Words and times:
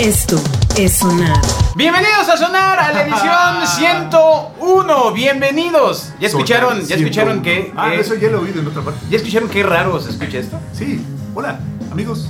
Esto 0.00 0.36
es 0.76 0.98
sonar. 0.98 1.40
Bienvenidos 1.74 2.28
a 2.28 2.36
Sonar 2.36 2.78
a 2.78 2.92
la 2.92 3.02
edición 3.02 3.66
101. 4.10 5.12
Bienvenidos. 5.12 6.12
¿Ya 6.20 6.26
escucharon? 6.28 6.86
¿Ya 6.86 6.96
escucharon 6.96 7.42
que, 7.42 7.72
Ah, 7.76 7.90
que- 7.90 8.00
eso 8.00 8.14
ya 8.14 8.28
lo 8.28 8.38
he 8.38 8.40
oído 8.42 8.60
en 8.60 8.66
otra 8.68 8.82
parte. 8.82 9.00
¿Ya 9.08 9.16
escucharon 9.16 9.48
qué 9.48 9.62
raro 9.62 9.98
se 10.00 10.10
escucha 10.10 10.38
esto? 10.38 10.58
Sí. 10.72 11.02
Hola, 11.34 11.58
amigos. 11.90 12.28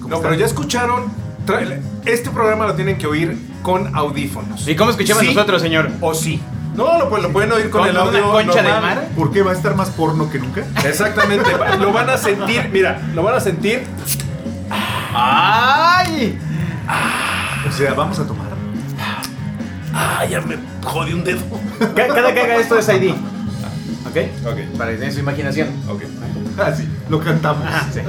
¿Cómo 0.00 0.08
No, 0.08 0.16
están? 0.16 0.22
pero 0.30 0.34
ya 0.34 0.46
escucharon. 0.46 1.12
tra- 1.46 1.80
Este 2.04 2.30
programa 2.30 2.66
lo 2.66 2.74
tienen 2.74 2.96
que 2.98 3.06
oír 3.06 3.36
con 3.62 3.94
audífonos. 3.96 4.66
¿Y 4.68 4.76
cómo 4.76 4.90
escuchamos 4.90 5.22
Sí 5.24 5.34
nosotros, 5.34 5.60
señor? 5.60 5.90
O 6.00 6.14
sí. 6.14 6.40
No, 6.74 6.98
lo, 6.98 7.10
pu- 7.10 7.20
lo 7.20 7.32
pueden 7.32 7.50
oír 7.52 7.68
con, 7.70 7.80
¿Con 7.80 7.90
el 7.90 7.96
una 7.96 8.04
audio 8.06 8.30
concha 8.30 8.62
de 8.62 8.70
normal. 8.70 8.82
mar? 8.96 9.08
¿Por 9.16 9.32
qué 9.32 9.42
va 9.42 9.50
a 9.50 9.54
estar 9.54 9.74
más 9.74 9.88
porno 9.90 10.30
que 10.30 10.38
nunca? 10.38 10.64
Exactamente. 10.84 11.52
va- 11.56 11.74
lo 11.76 11.92
van 11.92 12.08
a 12.10 12.16
sentir. 12.16 12.68
Mira, 12.72 13.00
lo 13.14 13.22
van 13.24 13.34
a 13.34 13.40
sentir. 13.40 13.84
¡Ay! 15.12 16.38
O 17.68 17.72
sea, 17.72 17.94
vamos 17.94 18.18
a 18.18 18.26
tomar. 18.26 18.46
Ah, 19.94 20.24
ya 20.24 20.40
me 20.40 20.56
jodí 20.84 21.12
un 21.12 21.24
dedo. 21.24 21.40
Ca- 21.94 22.06
Cada 22.08 22.32
que 22.34 22.40
haga 22.40 22.56
esto 22.56 22.78
es 22.78 22.88
ID. 22.88 23.10
¿Ok? 23.10 24.16
Ok. 24.46 24.76
Para 24.78 24.90
que 24.92 24.96
tengan 24.96 25.12
su 25.12 25.20
imaginación. 25.20 25.68
Ok. 25.88 26.02
Ah, 26.58 26.72
sí, 26.74 26.88
lo 27.08 27.20
cantamos. 27.20 27.64
Sí. 27.92 28.00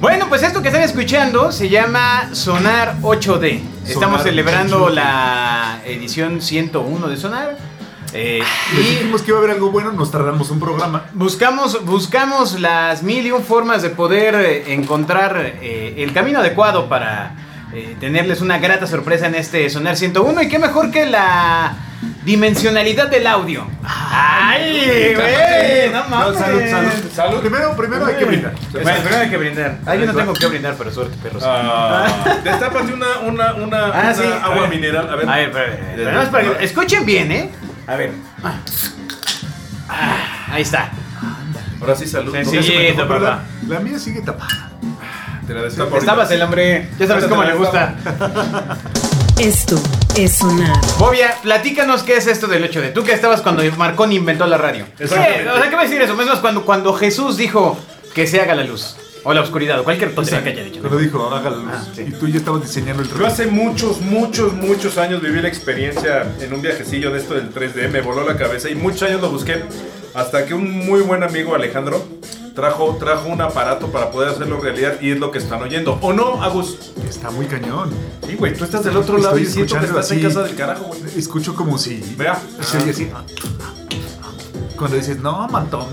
Bueno, 0.00 0.26
pues 0.28 0.42
esto 0.42 0.60
que 0.62 0.68
están 0.68 0.82
escuchando 0.82 1.52
se 1.52 1.68
llama 1.68 2.28
Sonar 2.32 2.96
8D. 3.02 3.60
Estamos 3.86 4.18
Sonar 4.18 4.22
celebrando 4.22 4.88
8D. 4.88 4.94
la 4.94 5.80
edición 5.86 6.40
101 6.40 7.08
de 7.08 7.16
Sonar. 7.16 7.56
Eh, 8.14 8.42
Les 8.76 8.86
y 8.86 8.90
dijimos 8.90 9.22
que 9.22 9.30
iba 9.30 9.38
a 9.38 9.42
haber 9.42 9.52
algo 9.54 9.70
bueno, 9.70 9.92
nos 9.92 10.10
tardamos 10.10 10.50
un 10.50 10.60
programa. 10.60 11.04
buscamos, 11.14 11.84
buscamos 11.84 12.60
las 12.60 13.02
mil 13.02 13.26
y 13.26 13.30
un 13.32 13.42
formas 13.42 13.82
de 13.82 13.90
poder 13.90 14.34
eh, 14.34 14.74
encontrar 14.74 15.36
eh, 15.62 15.94
el 15.98 16.12
camino 16.12 16.40
adecuado 16.40 16.88
para 16.88 17.34
eh, 17.72 17.96
tenerles 18.00 18.40
una 18.42 18.58
grata 18.58 18.86
sorpresa 18.86 19.26
en 19.26 19.34
este 19.34 19.68
Sonar 19.70 19.96
101. 19.96 20.42
Y 20.42 20.48
qué 20.48 20.58
mejor 20.58 20.90
que 20.90 21.06
la 21.06 21.74
dimensionalidad 22.24 23.08
del 23.08 23.26
audio. 23.26 23.66
¡Ay, 23.82 25.14
güey! 25.14 25.90
¡No 25.92 26.04
mames! 26.08 26.38
salud, 26.38 26.60
salud. 26.68 26.90
Salud. 27.14 27.40
Primero, 27.40 27.74
primero 27.76 28.04
hay 28.06 28.14
que 28.16 28.24
brindar. 28.26 28.52
Bueno, 28.72 28.90
primero 29.00 29.16
hay 29.22 29.30
que 29.30 29.36
brindar. 29.38 29.78
Ah, 29.86 29.94
yo 29.96 30.06
no 30.06 30.14
tengo 30.14 30.32
que 30.34 30.46
brindar, 30.48 30.74
pero 30.76 30.90
suerte, 30.92 31.16
perros. 31.22 31.42
Ah, 31.46 32.06
destápate 32.44 32.92
una, 32.92 33.18
una, 33.26 33.54
una, 33.54 33.86
Ah, 33.86 34.00
una 34.04 34.14
sí, 34.14 34.22
a 34.24 34.44
agua 34.44 34.60
ver. 34.62 34.70
mineral. 34.70 35.08
A 35.10 35.16
ver. 35.16 35.28
A 35.28 35.36
ver, 35.36 35.80
nada 35.96 36.12
más 36.18 36.28
para 36.28 36.58
que- 36.58 36.64
escuchen 36.64 37.06
bien, 37.06 37.32
¿eh? 37.32 37.50
A 37.86 37.96
ver. 37.96 38.12
Ah. 38.42 38.54
Ah, 39.88 40.46
ahí 40.52 40.62
está. 40.62 40.90
Ahora 41.80 41.94
sí, 41.96 42.06
salud. 42.06 42.32
Sí, 42.32 42.38
No, 42.44 42.50
sí. 42.50 42.56
no 42.56 42.62
se 42.62 42.68
me 42.68 42.74
Siguiente, 42.76 43.02
tocó, 43.02 43.08
Pero 43.14 43.24
papá. 43.26 43.44
la, 43.68 43.74
la 43.74 43.80
mía 43.80 43.98
sigue 43.98 44.22
tapada. 44.22 44.70
Te 45.46 45.54
la 45.54 45.62
destapo 45.62 45.96
Estabas 45.98 46.26
ahorita. 46.26 46.34
el 46.34 46.42
hombre. 46.42 46.88
Ya 46.98 47.06
sabes 47.06 47.24
cómo 47.26 47.42
le 47.42 47.54
gusta. 47.54 47.94
Esto 49.38 49.80
es 50.16 50.36
sonar. 50.36 50.76
Bobia, 50.98 51.34
platícanos 51.42 52.02
qué 52.04 52.16
es 52.16 52.26
esto 52.28 52.46
del 52.46 52.70
8D. 52.70 52.92
Tú 52.92 53.02
que 53.02 53.12
estabas 53.12 53.40
cuando 53.40 53.62
Marconi 53.76 54.14
inventó 54.16 54.46
la 54.46 54.56
radio. 54.58 54.86
O 55.02 55.08
sea, 55.08 55.26
¿qué 55.68 55.74
va 55.74 55.80
a 55.80 55.84
decir 55.84 56.00
eso? 56.00 56.14
Menos 56.14 56.38
cuando, 56.38 56.64
cuando 56.64 56.92
Jesús 56.92 57.36
dijo 57.38 57.76
que 58.14 58.26
se 58.28 58.40
haga 58.40 58.54
la 58.54 58.62
luz. 58.62 58.96
O 59.24 59.32
la 59.32 59.40
oscuridad, 59.40 59.78
o 59.80 59.84
cualquier 59.84 60.14
cosa 60.14 60.42
que 60.42 60.50
haya 60.50 60.64
dicho. 60.64 60.80
Cuando 60.80 60.98
dijo, 60.98 61.30
hágalo. 61.32 61.64
Ah, 61.68 61.84
sí. 61.94 62.06
Y 62.08 62.10
tú 62.12 62.26
ya 62.26 62.38
estabas 62.38 62.62
diseñando 62.62 63.02
el 63.02 63.08
Yo 63.08 63.26
hace 63.26 63.46
muchos, 63.46 64.00
muchos, 64.00 64.52
muchos 64.54 64.98
años 64.98 65.22
viví 65.22 65.40
la 65.40 65.48
experiencia 65.48 66.34
en 66.40 66.52
un 66.52 66.60
viajecillo 66.60 67.12
de 67.12 67.20
esto 67.20 67.34
del 67.34 67.54
3D, 67.54 67.88
me 67.88 68.00
voló 68.00 68.26
la 68.26 68.36
cabeza 68.36 68.68
y 68.68 68.74
muchos 68.74 69.02
años 69.02 69.20
lo 69.20 69.30
busqué 69.30 69.62
hasta 70.14 70.44
que 70.44 70.54
un 70.54 70.86
muy 70.86 71.00
buen 71.02 71.22
amigo 71.22 71.54
Alejandro 71.54 72.04
trajo, 72.54 72.96
trajo 72.98 73.28
un 73.28 73.40
aparato 73.40 73.90
para 73.90 74.10
poder 74.10 74.30
hacerlo 74.30 74.60
realidad 74.60 75.00
y 75.00 75.12
es 75.12 75.18
lo 75.18 75.30
que 75.30 75.38
están 75.38 75.62
oyendo. 75.62 75.98
¿O 76.02 76.12
no, 76.12 76.42
Agus? 76.42 76.92
Está 77.08 77.30
muy 77.30 77.46
cañón. 77.46 77.90
Sí, 78.26 78.34
güey, 78.34 78.54
tú 78.54 78.64
estás 78.64 78.84
del 78.84 78.96
otro 78.96 79.18
lado 79.18 79.38
y 79.38 79.46
siento 79.46 79.78
que 79.78 79.86
estás 79.86 80.10
en 80.10 80.22
casa 80.22 80.42
del 80.42 80.56
carajo, 80.56 80.84
güey. 80.84 81.00
Escucho 81.16 81.54
como 81.54 81.78
si. 81.78 82.02
Vea. 82.16 82.40
Se 82.60 82.78
oye 82.78 82.90
así. 82.90 83.08
Cuando 84.76 84.96
dices, 84.96 85.18
no, 85.18 85.46
mantón. 85.48 85.86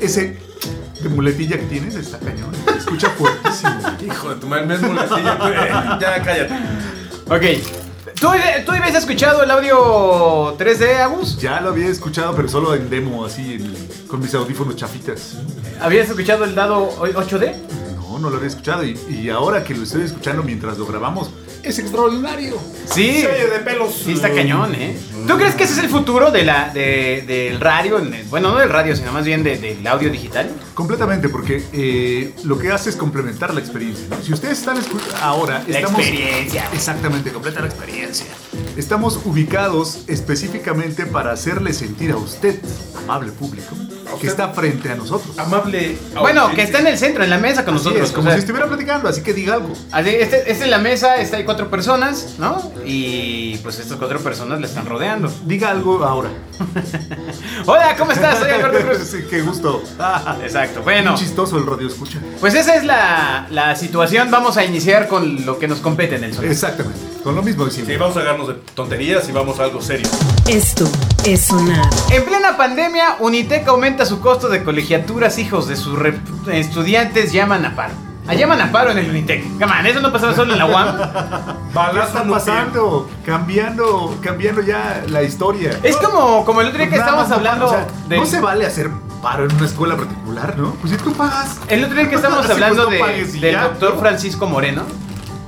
Ese 0.00 0.38
de 1.04 1.08
muletilla 1.10 1.56
que 1.58 1.66
tienes 1.66 1.94
está 1.94 2.18
cañón. 2.18 2.50
Se 2.72 2.78
escucha 2.78 3.10
fuertísimo. 3.10 3.72
Hijo 4.06 4.30
de 4.30 4.36
tu 4.36 4.46
madre, 4.46 4.66
me 4.66 4.74
es 4.74 4.82
muletilla, 4.82 5.34
güey. 5.36 5.54
Ya, 6.00 6.22
cállate. 6.22 6.54
Ok. 7.30 7.62
¿Tú, 8.20 8.28
¿Tú 8.64 8.72
habías 8.72 8.94
escuchado 8.94 9.42
el 9.42 9.50
audio 9.50 10.56
3D, 10.56 11.00
Agus? 11.00 11.36
Ya 11.38 11.60
lo 11.60 11.70
había 11.70 11.88
escuchado, 11.88 12.34
pero 12.34 12.48
solo 12.48 12.74
en 12.74 12.88
demo, 12.88 13.24
así, 13.24 13.54
en- 13.54 14.06
con 14.08 14.20
mis 14.20 14.34
audífonos 14.34 14.76
chafitas. 14.76 15.34
¿Habías 15.80 16.08
escuchado 16.08 16.44
el 16.44 16.54
dado 16.54 16.90
8D? 17.00 17.54
No, 17.96 18.18
no 18.18 18.30
lo 18.30 18.36
había 18.36 18.48
escuchado. 18.48 18.84
Y, 18.84 18.98
y 19.10 19.28
ahora 19.30 19.62
que 19.64 19.74
lo 19.74 19.82
estoy 19.82 20.02
escuchando 20.02 20.42
mientras 20.42 20.78
lo 20.78 20.86
grabamos, 20.86 21.30
es 21.64 21.78
extraordinario. 21.78 22.56
Sí. 22.92 23.22
De 23.22 23.60
pelos. 23.64 23.94
Sí, 24.04 24.12
está 24.12 24.32
cañón, 24.32 24.74
¿eh? 24.74 24.96
¿Tú 25.26 25.36
crees 25.36 25.54
que 25.54 25.64
ese 25.64 25.72
es 25.74 25.78
el 25.78 25.88
futuro 25.88 26.30
de 26.30 26.44
la, 26.44 26.68
de- 26.74 27.24
del 27.26 27.58
radio? 27.60 28.00
Bueno, 28.28 28.52
no 28.52 28.58
del 28.58 28.68
radio, 28.68 28.94
sino 28.94 29.10
más 29.12 29.24
bien 29.24 29.42
de- 29.42 29.56
del 29.58 29.86
audio 29.86 30.10
digital. 30.10 30.50
Completamente, 30.74 31.28
porque 31.30 31.62
eh, 31.72 32.34
lo 32.44 32.58
que 32.58 32.70
hace 32.70 32.90
es 32.90 32.96
complementar 32.96 33.54
la 33.54 33.60
experiencia. 33.60 34.06
¿no? 34.10 34.22
Si 34.22 34.32
ustedes 34.32 34.58
están 34.58 34.76
ahora, 35.22 35.64
La 35.66 35.78
estamos. 35.78 36.00
experiencia. 36.00 36.68
Exactamente, 36.74 37.30
completa 37.32 37.60
la 37.60 37.66
experiencia. 37.68 38.26
Estamos 38.76 39.20
ubicados 39.24 40.00
específicamente 40.08 41.06
para 41.06 41.32
hacerle 41.32 41.72
sentir 41.72 42.10
a 42.10 42.16
usted, 42.16 42.60
amable 42.98 43.32
público, 43.32 43.74
que 44.20 44.26
está 44.26 44.48
frente 44.48 44.90
a 44.90 44.94
nosotros. 44.96 45.38
Amable. 45.38 45.96
Bueno, 46.18 46.50
que 46.54 46.62
está 46.62 46.78
en 46.78 46.86
el 46.88 46.98
centro, 46.98 47.24
en 47.24 47.30
la 47.30 47.38
mesa 47.38 47.64
con 47.64 47.74
Así 47.74 47.84
nosotros. 47.84 48.08
es, 48.08 48.14
como 48.14 48.28
o 48.28 48.30
sea, 48.30 48.34
si 48.34 48.40
estuviera 48.40 48.66
platicando, 48.66 49.08
así 49.08 49.22
que 49.22 49.32
diga 49.32 49.54
algo. 49.54 49.72
así, 49.92 50.08
este, 50.10 50.50
este 50.50 50.64
en 50.64 50.70
la 50.70 50.78
mesa, 50.78 51.16
está 51.16 51.36
hay 51.36 51.44
cuatro 51.44 51.68
personas, 51.70 52.34
¿no? 52.38 52.72
Y 52.84 53.56
pues 53.58 53.78
estas 53.78 53.96
cuatro 53.98 54.18
personas 54.20 54.60
le 54.60 54.66
están 54.66 54.86
rodeando. 54.86 55.32
Diga 55.44 55.70
algo 55.70 56.04
ahora. 56.04 56.30
Hola, 57.66 57.96
¿cómo 57.96 58.12
estás? 58.12 58.38
Soy 58.38 58.50
Alberto 58.50 58.78
Cruz. 58.88 58.98
Sí, 59.14 59.18
qué 59.28 59.42
gusto. 59.42 59.82
Exacto, 60.42 60.82
bueno. 60.82 61.12
Muy 61.12 61.20
chistoso 61.20 61.56
el 61.58 61.66
radio 61.66 61.86
escucha. 61.88 62.18
Pues 62.40 62.54
esa 62.54 62.74
es 62.76 62.84
la, 62.84 63.46
la 63.50 63.76
situación. 63.76 64.30
Vamos 64.30 64.56
a 64.56 64.64
iniciar 64.64 65.08
con 65.08 65.44
lo 65.44 65.58
que 65.58 65.68
nos 65.68 65.78
compete 65.80 66.16
en 66.16 66.24
el 66.24 66.34
sonido. 66.34 66.52
Exactamente, 66.52 66.98
con 67.22 67.34
lo 67.34 67.42
mismo 67.42 67.64
de 67.64 67.70
Sí, 67.70 67.76
siempre. 67.76 67.98
vamos 67.98 68.16
a 68.16 68.20
agarrarnos 68.20 68.48
de 68.48 68.54
tonterías 68.74 69.28
y 69.28 69.32
vamos 69.32 69.58
a 69.60 69.64
algo 69.64 69.80
serio. 69.82 70.08
Esto 70.48 70.88
es 71.24 71.42
sonar. 71.46 71.88
En 72.10 72.24
plena 72.24 72.56
pandemia, 72.56 73.16
Unitec 73.20 73.66
aumenta 73.68 74.03
su 74.04 74.20
costo 74.20 74.48
de 74.48 74.62
colegiaturas. 74.64 75.38
Hijos 75.38 75.68
de 75.68 75.76
sus 75.76 75.98
estudiantes 76.52 77.32
llaman 77.32 77.64
a 77.64 77.74
paro. 77.74 77.94
Ah, 78.26 78.32
llaman 78.34 78.58
a 78.60 78.72
paro 78.72 78.90
en 78.90 78.98
el 78.98 79.10
Unitec. 79.10 79.44
Come 79.58 79.66
on, 79.80 79.86
eso 79.86 80.00
no 80.00 80.10
pasaba 80.10 80.34
solo 80.34 80.52
en 80.54 80.58
la 80.58 80.64
UAM. 80.66 80.96
¿Qué 81.92 82.00
está 82.00 82.24
pasando? 82.24 83.10
Cambiando, 83.26 84.16
cambiando 84.22 84.62
ya 84.62 85.02
la 85.08 85.22
historia. 85.22 85.78
Es 85.82 85.96
como, 85.96 86.44
como 86.44 86.60
el 86.62 86.68
otro 86.68 86.78
día 86.78 86.88
que 86.88 86.96
estábamos 86.96 87.30
hablando 87.30 87.66
o 87.66 87.70
sea, 87.70 87.86
del- 88.08 88.20
No 88.20 88.26
se 88.26 88.40
vale 88.40 88.64
hacer 88.64 88.90
paro 89.22 89.44
en 89.44 89.54
una 89.54 89.66
escuela 89.66 89.96
particular, 89.96 90.54
¿no? 90.56 90.70
Pues 90.80 90.92
si 90.92 90.98
tú 90.98 91.12
pagas. 91.12 91.58
El 91.68 91.84
otro 91.84 91.96
día 91.96 92.08
que 92.08 92.14
estábamos 92.16 92.48
hablando 92.48 92.86
pues, 92.86 93.00
no 93.00 93.06
de- 93.06 93.40
del 93.40 93.52
ya, 93.52 93.62
doctor 93.64 93.94
¿no? 93.94 94.00
Francisco 94.00 94.46
Moreno, 94.46 94.84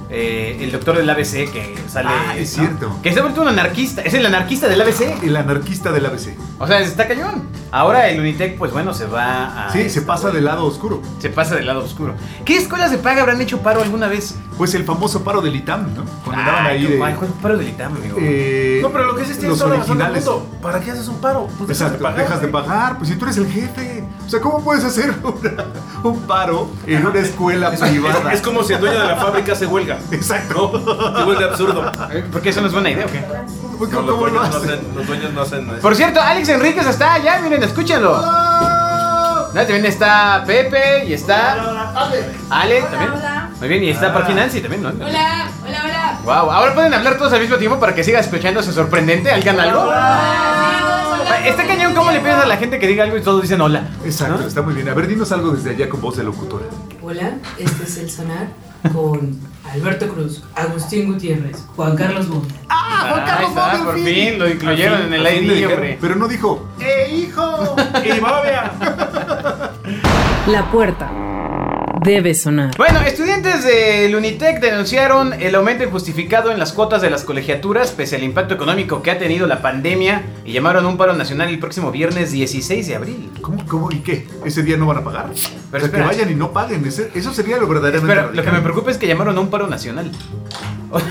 eh, 0.09 0.59
el 0.61 0.72
doctor 0.72 0.97
del 0.97 1.09
ABC 1.09 1.50
que 1.53 1.75
sale. 1.89 2.09
Ah, 2.11 2.34
es 2.37 2.56
¿no? 2.56 2.65
cierto. 2.65 2.99
Que 3.03 3.12
se 3.12 3.19
ha 3.19 3.22
vuelto 3.22 3.43
un 3.43 3.49
anarquista. 3.49 4.03
Es 4.03 4.15
el 4.15 4.25
anarquista 4.25 4.69
del 4.69 4.81
ABC. 4.81 5.22
El 5.22 5.37
anarquista 5.37 5.93
del 5.93 6.06
ABC. 6.06 6.37
O 6.59 6.67
sea, 6.67 6.81
está 6.81 7.09
cañón. 7.09 7.43
Ahora 7.72 8.09
el 8.09 8.21
Unitec, 8.21 8.56
pues 8.56 8.72
bueno, 8.72 8.95
se 8.95 9.06
va 9.06 9.66
a. 9.66 9.72
Sí, 9.72 9.91
se 9.91 10.03
pasa 10.03 10.31
del 10.31 10.45
lado 10.45 10.65
oscuro. 10.65 11.03
Se 11.19 11.28
pasa 11.28 11.56
del 11.56 11.66
lado 11.66 11.84
oscuro. 11.84 12.15
¿Qué 12.45 12.56
escuelas 12.56 12.91
de 12.91 12.99
paga 12.99 13.22
habrán 13.22 13.41
hecho 13.41 13.59
paro 13.61 13.83
alguna 13.83 14.06
vez? 14.09 14.37
Pues 14.56 14.75
el 14.75 14.84
famoso 14.84 15.22
paro 15.22 15.43
del 15.43 15.55
ITAM, 15.55 15.94
¿no? 15.94 16.05
Cuando 16.25 16.41
andaban 16.43 16.67
Ay, 16.67 16.77
ahí 16.78 16.87
de. 16.93 16.99
¿cuál- 16.99 17.15
cuál 17.17 17.31
paro 17.43 17.59
del 17.59 17.69
ITAM, 17.69 17.94
amigo? 17.94 18.17
eh, 18.19 18.78
No, 18.83 18.91
pero 18.91 19.05
lo 19.05 19.15
que 19.15 19.22
es 19.22 19.31
este 19.31 19.47
los 19.47 19.59
toda 19.59 19.71
la 19.72 19.77
razón 19.81 19.99
del 19.99 20.06
originales. 20.06 20.25
mundo. 20.43 20.59
¿Para 20.62 20.81
qué 20.81 20.91
haces 20.93 21.09
un 21.09 21.21
paro? 21.21 21.47
Pues 21.59 21.69
dejas 21.69 21.69
de 21.69 21.72
Exacto, 21.97 22.03
pagar, 22.03 22.19
dejas 22.19 22.41
de 22.41 22.47
güey. 22.49 22.65
pagar. 22.65 22.97
Pues 22.97 23.09
si 23.11 23.16
tú 23.16 23.25
eres 23.27 23.37
el 23.37 23.47
jefe. 23.49 24.05
O 24.27 24.28
sea, 24.31 24.41
¿cómo 24.41 24.65
puedes 24.65 24.83
hacer 24.84 25.15
una- 25.22 25.65
un 26.03 26.21
paro 26.22 26.71
en 26.87 27.06
una 27.06 27.21
escuela 27.21 27.71
privada? 27.71 28.31
Es, 28.33 28.39
es 28.39 28.43
como 28.43 28.62
si 28.65 28.72
el 28.72 28.81
dueño 28.81 28.99
de 28.99 29.06
la 29.09 29.16
fábrica 29.16 29.53
hace 29.53 29.66
huelga. 29.66 29.98
Exacto. 30.10 30.72
Igual 31.21 31.39
de 31.39 31.45
absurdo. 31.45 31.92
Eh, 32.10 32.25
Porque 32.33 32.48
eso 32.48 32.63
no 32.63 32.69
es 32.69 32.72
buena 32.72 32.91
idea, 32.91 33.04
¿o 33.04 33.09
qué? 33.13 33.22
¿Cómo, 33.78 33.86
No, 33.92 34.01
los, 34.01 34.10
cómo 34.15 34.27
lo 34.27 34.33
dueños 34.33 34.51
no 34.51 34.57
hacen, 34.57 34.80
los 34.97 35.07
dueños 35.07 35.33
no 35.34 35.41
hacen 35.42 35.69
eso. 35.71 35.80
Por 35.83 35.95
cierto, 35.95 36.19
Alex 36.22 36.48
Enríquez 36.48 36.86
está 36.86 37.13
allá, 37.13 37.41
miren, 37.42 37.63
escúchenlo. 37.63 38.19
Ah, 38.25 39.48
También 39.53 39.84
está 39.84 40.42
Pepe 40.47 41.04
y 41.07 41.13
está 41.13 41.92
Ale 42.48 42.80
también. 42.83 43.13
Muy 43.58 43.68
bien, 43.68 43.84
y 43.84 43.88
está 43.88 44.12
Parky 44.12 44.34
Nancy 44.34 44.60
también, 44.60 44.82
¿no? 44.82 44.91
Hola, 44.91 45.48
hola, 45.66 45.82
hola. 45.84 46.18
Wow, 46.24 46.50
ahora 46.50 46.74
pueden 46.74 46.92
hablar 46.92 47.16
todos 47.16 47.32
al 47.32 47.41
mismo 47.41 47.56
tiempo 47.56 47.80
para 47.80 47.94
que 47.94 48.04
siga 48.04 48.20
escuchándose 48.20 48.70
sorprendente. 48.72 49.30
¿Alguien 49.30 49.58
algo? 49.58 49.88
Ah, 49.91 51.38
Está 51.44 51.66
cañón 51.66 51.94
cómo 51.94 52.10
le 52.10 52.20
pides 52.20 52.34
a 52.34 52.47
la 52.47 52.56
gente 52.56 52.78
que 52.78 52.86
diga 52.86 53.04
algo 53.04 53.16
y 53.16 53.22
todos 53.22 53.41
dicen 53.41 53.60
hola. 53.60 53.88
Exacto, 54.04 54.38
¿No? 54.42 54.47
está 54.47 54.62
muy 54.62 54.74
bien. 54.74 54.88
A 54.88 54.94
ver, 54.94 55.06
dinos 55.06 55.30
algo 55.32 55.53
desde 55.53 55.70
allá 55.70 55.88
con 55.88 56.00
voz 56.00 56.16
de 56.16 56.24
locutora. 56.24 56.64
Hola, 57.03 57.34
este 57.56 57.84
es 57.84 57.97
el 57.98 58.10
sonar 58.10 58.48
con 58.92 59.38
Alberto 59.72 60.08
Cruz, 60.08 60.42
Agustín 60.54 61.12
Gutiérrez, 61.12 61.64
Juan 61.76 61.97
Carlos 61.97 62.28
Bond. 62.28 62.53
¡Ah, 62.68 63.06
Juan 63.10 63.20
Ahí 63.20 63.26
Carlos 63.26 63.54
Bond, 63.54 63.84
por 63.84 63.94
fin 64.00 64.38
lo 64.38 64.48
incluyeron 64.48 65.03
fin, 65.04 65.14
en 65.14 65.26
el 65.26 65.44
ID, 65.44 65.66
hombre. 65.68 65.98
Pero 66.00 66.16
no 66.16 66.28
dijo, 66.28 66.68
¡eh, 66.80 67.14
hijo! 67.16 67.76
Y 68.04 68.20
Bobia. 68.20 68.72
La 70.48 70.70
puerta 70.70 71.10
debe 72.06 72.34
sonar. 72.34 72.70
Bueno, 72.78 73.00
estudiantes 73.00 73.64
del 73.64 74.14
Unitec 74.14 74.60
denunciaron 74.60 75.34
el 75.34 75.54
aumento 75.54 75.84
injustificado 75.84 76.50
en 76.50 76.58
las 76.58 76.72
cuotas 76.72 77.03
de 77.03 77.10
las 77.10 77.24
colegiaturas 77.24 77.91
pese 77.91 78.16
al 78.16 78.22
impacto 78.22 78.54
económico 78.54 79.03
que 79.03 79.10
ha 79.10 79.18
tenido 79.18 79.47
la 79.47 79.60
pandemia 79.60 80.22
y 80.44 80.53
llamaron 80.53 80.84
a 80.84 80.88
un 80.88 80.97
paro 80.97 81.12
nacional 81.14 81.48
el 81.48 81.58
próximo 81.58 81.91
viernes 81.91 82.32
16 82.32 82.86
de 82.86 82.94
abril. 82.97 83.30
¿Cómo, 83.42 83.64
cómo 83.66 83.92
y 83.92 83.97
qué? 83.97 84.26
¿Ese 84.44 84.62
día 84.62 84.76
no 84.76 84.86
van 84.86 84.98
a 84.98 85.04
pagar? 85.04 85.30
o 85.30 85.36
sea, 85.36 85.91
que 85.91 86.00
vayan 86.00 86.30
y 86.30 86.34
no 86.34 86.53
paguen. 86.53 86.84
ese- 86.86 87.10
eso 87.14 87.34
sería 87.34 87.56
lo 87.58 87.66
verdaderamente 87.66 88.14
Pero 88.14 88.32
lo 88.32 88.42
que 88.42 88.50
me 88.50 88.60
preocupa 88.60 88.91
es 88.91 88.97
que 88.98 89.06
llamaron 89.06 89.36
a 89.36 89.41
un 89.41 89.48
paro 89.50 89.66
nacional. 89.66 90.10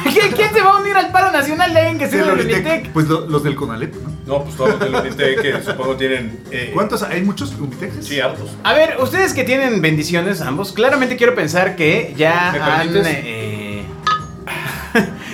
¿Quién, 0.03 0.53
se 0.53 0.61
va 0.61 0.71
a 0.71 0.77
unir 0.81 0.95
al 0.95 1.11
paro 1.11 1.31
nacional 1.31 1.73
de 1.73 1.79
alguien 1.79 1.97
que 1.97 2.07
sea 2.09 2.23
Del 2.23 2.33
Unitec, 2.33 2.65
Unitec? 2.65 2.91
Pues 2.91 3.07
lo- 3.07 3.27
los 3.27 3.43
del 3.43 3.55
Conalep, 3.55 3.93
¿no? 3.95 4.09
No, 4.25 4.43
pues 4.43 4.55
todos 4.55 4.69
los 4.71 4.79
del 4.79 4.95
Unitec 4.95 5.41
que 5.41 5.63
supongo 5.63 5.95
tienen. 5.95 6.39
eh, 6.51 6.71
¿Cuántos? 6.73 7.03
¿Hay 7.03 7.21
muchos 7.23 7.53
Unitecs? 7.59 8.05
Sí, 8.05 8.19
hartos. 8.19 8.49
A 8.63 8.73
ver, 8.73 8.97
ustedes 8.99 9.33
que 9.33 9.43
tienen 9.43 9.81
bendiciones 9.81 10.41
ambos, 10.41 10.71
claramente 10.73 11.17
quiero 11.17 11.35
pensar 11.35 11.75
que 11.75 12.13
ya 12.17 12.51
¿Me 12.53 12.59
han... 12.59 12.77
permites? 12.87 13.07
eh, 13.07 13.64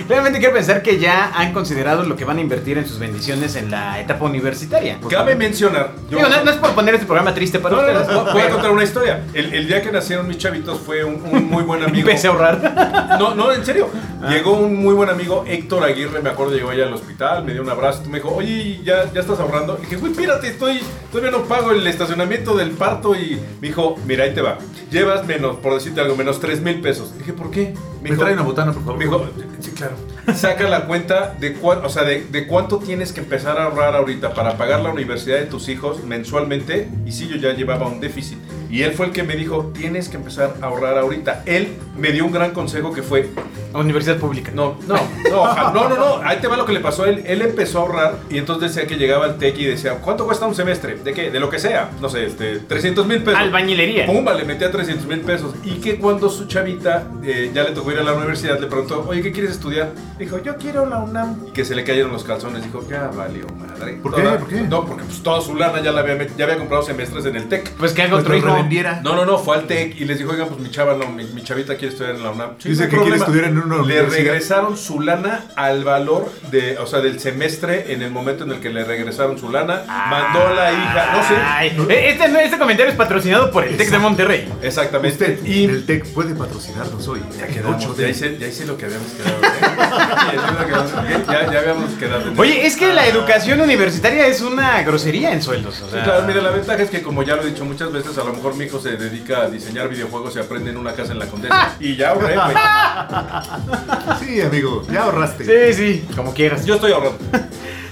claramente 0.06 0.38
quiero 0.38 0.54
pensar 0.54 0.82
que 0.82 0.98
ya 0.98 1.32
han 1.34 1.52
considerado 1.52 2.02
lo 2.04 2.16
que 2.16 2.24
van 2.24 2.38
a 2.38 2.40
invertir 2.40 2.78
en 2.78 2.86
sus 2.86 2.98
bendiciones 2.98 3.56
en 3.56 3.70
la 3.70 4.00
etapa 4.00 4.24
universitaria. 4.24 4.98
Cabe 5.08 5.34
mencionar. 5.34 5.92
yo- 6.10 6.18
Digo, 6.18 6.28
no, 6.28 6.44
no 6.44 6.50
es 6.50 6.56
por 6.58 6.70
poner 6.74 6.94
este 6.94 7.06
programa 7.06 7.34
triste 7.34 7.58
para 7.58 7.76
No, 7.76 7.82
no, 7.82 7.92
no, 7.92 8.00
ustedes. 8.00 8.16
no, 8.24 8.32
voy 8.32 8.42
a 8.42 8.50
contar 8.50 8.70
una 8.70 8.84
historia. 8.84 9.24
El, 9.34 9.52
el 9.54 9.66
día 9.66 9.82
que 9.82 9.90
nacieron 9.92 10.26
mis 10.28 10.38
chavitos 10.38 10.78
fue 10.80 11.04
un, 11.04 11.22
un 11.30 11.48
muy 11.48 11.62
buen 11.64 11.82
amigo. 11.84 12.08
Empecé 12.08 12.28
a 12.28 12.30
ahorrar. 12.30 13.16
No, 13.18 13.34
no, 13.34 13.52
en 13.52 13.64
serio. 13.64 13.88
Ah. 14.22 14.28
Llegó 14.30 14.52
un 14.52 14.76
muy 14.76 14.94
buen 14.94 15.10
amigo, 15.10 15.44
Héctor 15.48 15.82
Aguirre, 15.84 16.20
me 16.22 16.30
acuerdo, 16.30 16.54
llegó 16.54 16.70
allá 16.70 16.86
al 16.86 16.92
hospital, 16.94 17.44
me 17.44 17.52
dio 17.54 17.62
un 17.62 17.68
abrazo, 17.70 18.04
me 18.08 18.18
dijo, 18.18 18.32
oye, 18.32 18.80
¿ya, 18.84 19.12
ya 19.12 19.20
estás 19.20 19.40
ahorrando? 19.40 19.76
Y 19.78 19.82
dije, 19.86 19.96
güey, 19.96 20.12
espérate, 20.12 20.46
estoy, 20.46 20.80
todavía 21.10 21.32
no 21.32 21.42
pago 21.44 21.72
el 21.72 21.84
estacionamiento 21.86 22.56
del 22.56 22.70
parto. 22.70 23.16
Y 23.16 23.40
me 23.60 23.68
dijo, 23.68 23.96
mira, 24.06 24.22
ahí 24.24 24.32
te 24.32 24.40
va. 24.40 24.58
Llevas 24.92 25.26
menos, 25.26 25.56
por 25.56 25.74
decirte 25.74 26.00
algo, 26.00 26.14
menos 26.14 26.38
3 26.38 26.60
mil 26.60 26.80
pesos. 26.80 27.18
Dije, 27.18 27.32
¿por 27.32 27.50
qué? 27.50 27.74
Me 28.00 28.10
trae 28.16 28.32
una 28.34 28.42
botana, 28.42 28.72
por 28.72 28.82
favor. 28.82 28.98
Me 28.98 29.04
dijo, 29.06 29.26
sí, 29.62 29.70
claro. 29.70 29.94
Saca 30.34 30.68
la 30.68 30.86
cuenta 30.86 31.34
de, 31.40 31.54
cuán- 31.54 31.84
o 31.84 31.88
sea, 31.88 32.04
de, 32.04 32.24
de 32.24 32.46
cuánto 32.46 32.78
tienes 32.78 33.12
que 33.12 33.20
empezar 33.20 33.58
a 33.58 33.64
ahorrar 33.64 33.94
ahorita 33.96 34.34
para 34.34 34.56
pagar 34.56 34.80
la 34.80 34.90
universidad 34.90 35.38
de 35.38 35.46
tus 35.46 35.68
hijos 35.68 36.04
mensualmente. 36.04 36.88
Y 37.06 37.12
sí, 37.12 37.28
yo 37.28 37.36
ya 37.36 37.52
llevaba 37.54 37.86
un 37.86 38.00
déficit. 38.00 38.38
Y 38.72 38.84
él 38.84 38.92
fue 38.92 39.04
el 39.04 39.12
que 39.12 39.22
me 39.22 39.36
dijo, 39.36 39.70
tienes 39.74 40.08
que 40.08 40.16
empezar 40.16 40.54
a 40.62 40.64
ahorrar 40.64 40.96
ahorita. 40.96 41.42
Él 41.44 41.76
me 41.94 42.10
dio 42.10 42.24
un 42.24 42.32
gran 42.32 42.52
consejo 42.52 42.90
que 42.90 43.02
fue, 43.02 43.28
Universidad 43.74 44.16
pública. 44.16 44.50
no, 44.54 44.76
no, 44.86 44.96
no, 45.30 45.72
no, 45.72 45.88
no, 45.88 45.96
no, 45.96 46.16
ahí 46.24 46.38
te 46.40 46.46
va 46.46 46.56
lo 46.56 46.64
que 46.64 46.72
le 46.72 46.80
pasó 46.80 47.04
a 47.04 47.08
él. 47.08 47.22
Él 47.26 47.42
empezó 47.42 47.78
a 47.78 47.82
ahorrar 47.82 48.18
y 48.30 48.38
entonces 48.38 48.74
decía 48.74 48.88
que 48.88 48.96
llegaba 48.96 49.26
al 49.26 49.36
TEC 49.36 49.58
y 49.58 49.64
decía, 49.66 49.94
¿cuánto 49.96 50.24
cuesta 50.24 50.46
un 50.46 50.54
semestre? 50.54 50.96
¿De 50.96 51.12
qué? 51.12 51.30
De 51.30 51.38
lo 51.38 51.50
que 51.50 51.58
sea. 51.58 51.90
No 52.00 52.08
sé, 52.08 52.26
este, 52.26 52.60
300 52.60 53.06
mil 53.06 53.22
pesos. 53.22 53.40
Albañilería. 53.40 54.06
Pumba, 54.06 54.34
le 54.34 54.44
metía 54.44 54.70
300 54.70 55.06
mil 55.06 55.20
pesos. 55.20 55.54
Y 55.64 55.74
que 55.76 55.96
cuando 55.98 56.30
su 56.30 56.46
chavita 56.46 57.08
eh, 57.22 57.50
ya 57.54 57.64
le 57.64 57.72
tocó 57.72 57.92
ir 57.92 57.98
a 57.98 58.02
la 58.02 58.14
universidad, 58.14 58.58
le 58.58 58.68
preguntó, 58.68 59.04
oye, 59.06 59.22
¿qué 59.22 59.32
quieres 59.32 59.52
estudiar? 59.52 59.90
Dijo, 60.18 60.38
yo 60.38 60.56
quiero 60.56 60.86
la 60.86 60.98
UNAM. 60.98 61.46
Y 61.48 61.50
que 61.52 61.64
se 61.64 61.74
le 61.74 61.84
cayeron 61.84 62.12
los 62.12 62.24
calzones. 62.24 62.62
Dijo, 62.62 62.86
ya 62.88 63.10
valió 63.14 63.46
madre. 63.58 63.98
¿Por 64.02 64.14
qué? 64.14 64.22
¿Por 64.22 64.48
qué? 64.48 64.60
No, 64.62 64.84
porque 64.86 65.04
pues 65.04 65.22
toda 65.22 65.40
su 65.40 65.54
lana 65.56 65.82
ya 65.82 65.92
la 65.92 66.00
había, 66.00 66.26
ya 66.36 66.44
había 66.44 66.58
comprado 66.58 66.82
semestres 66.82 67.24
en 67.26 67.36
el 67.36 67.48
TEC. 67.48 67.70
Pues 67.72 67.92
que 67.92 68.02
haga 68.02 68.12
Pues 68.12 68.24
otro 68.24 68.36
hijo. 68.36 68.61
No, 69.02 69.14
no, 69.14 69.24
no, 69.24 69.38
fue 69.38 69.56
al 69.56 69.66
TEC 69.66 70.00
y 70.00 70.04
les 70.04 70.18
dijo, 70.18 70.30
oigan, 70.32 70.48
pues 70.48 70.60
mi 70.60 70.70
chava, 70.70 70.94
no, 70.94 71.08
mi, 71.08 71.24
mi 71.24 71.42
chavita 71.42 71.76
quiere 71.76 71.92
estudiar 71.92 72.16
en 72.16 72.22
la 72.22 72.30
UNAM. 72.30 72.50
Sí, 72.58 72.70
Dice 72.70 72.84
no 72.84 72.90
que 72.90 72.98
quiere 72.98 73.16
estudiar 73.16 73.44
en 73.46 73.58
una 73.58 73.82
Le 73.86 74.02
regresaron 74.02 74.76
su 74.76 75.00
lana 75.00 75.44
al 75.56 75.84
valor 75.84 76.30
de, 76.50 76.78
o 76.78 76.86
sea, 76.86 77.00
del 77.00 77.20
semestre 77.20 77.92
en 77.92 78.02
el 78.02 78.10
momento 78.10 78.44
en 78.44 78.52
el 78.52 78.60
que 78.60 78.70
le 78.70 78.84
regresaron 78.84 79.38
su 79.38 79.50
lana. 79.50 79.82
Mandó 79.86 80.46
a 80.46 80.52
la 80.52 80.72
hija, 80.72 81.08
no 81.12 81.28
sé. 81.28 81.34
Ay, 81.42 81.68
este, 81.88 82.44
este 82.44 82.58
comentario 82.58 82.90
es 82.90 82.96
patrocinado 82.96 83.50
por 83.50 83.64
el 83.64 83.76
TEC 83.76 83.90
de 83.90 83.98
Monterrey. 83.98 84.52
Exactamente. 84.62 85.12
Usted, 85.12 85.46
y 85.46 85.64
el 85.64 85.84
TEC 85.86 86.06
puede 86.12 86.34
patrocinarnos 86.34 87.06
hoy. 87.08 87.20
ya 87.38 87.46
quedamos, 87.46 87.84
8 87.84 87.94
ya 87.98 88.08
hice, 88.08 88.38
ya 88.38 88.46
hice 88.46 88.64
lo 88.66 88.76
que 88.76 88.86
habíamos 88.86 89.08
quedado. 89.12 89.36
¿eh? 89.42 91.22
Ya 91.26 91.52
ya, 91.52 91.58
habíamos 91.60 91.90
quedado. 91.92 92.32
Oye, 92.36 92.66
es 92.66 92.76
que 92.76 92.92
la 92.92 93.06
educación 93.06 93.60
universitaria 93.60 94.26
es 94.26 94.40
una 94.40 94.82
grosería 94.82 95.32
en 95.32 95.42
sueldos. 95.42 95.80
O 95.80 95.86
Sí, 95.86 95.92
sea, 95.92 96.04
claro, 96.04 96.24
mira, 96.26 96.40
la 96.40 96.50
ventaja 96.50 96.82
es 96.82 96.90
que 96.90 97.02
como 97.02 97.22
ya 97.22 97.36
lo 97.36 97.42
he 97.42 97.46
dicho 97.46 97.64
muchas 97.64 97.92
veces, 97.92 98.16
a 98.18 98.24
lo 98.24 98.32
mejor 98.32 98.51
mi 98.54 98.64
hijo 98.64 98.80
se 98.80 98.96
dedica 98.96 99.42
a 99.42 99.50
diseñar 99.50 99.88
videojuegos 99.88 100.36
y 100.36 100.38
aprende 100.38 100.70
en 100.70 100.76
una 100.76 100.92
casa 100.94 101.12
en 101.12 101.18
la 101.18 101.26
Condesa. 101.26 101.76
Y 101.80 101.96
ya 101.96 102.10
ahorré, 102.10 102.34
güey. 102.34 102.56
Sí, 104.20 104.40
amigo, 104.40 104.82
ya 104.90 105.04
ahorraste. 105.04 105.44
Sí, 105.44 105.74
sí, 105.74 106.06
como 106.14 106.32
quieras. 106.32 106.64
Yo 106.64 106.76
estoy 106.76 106.92
ahorrando. 106.92 107.18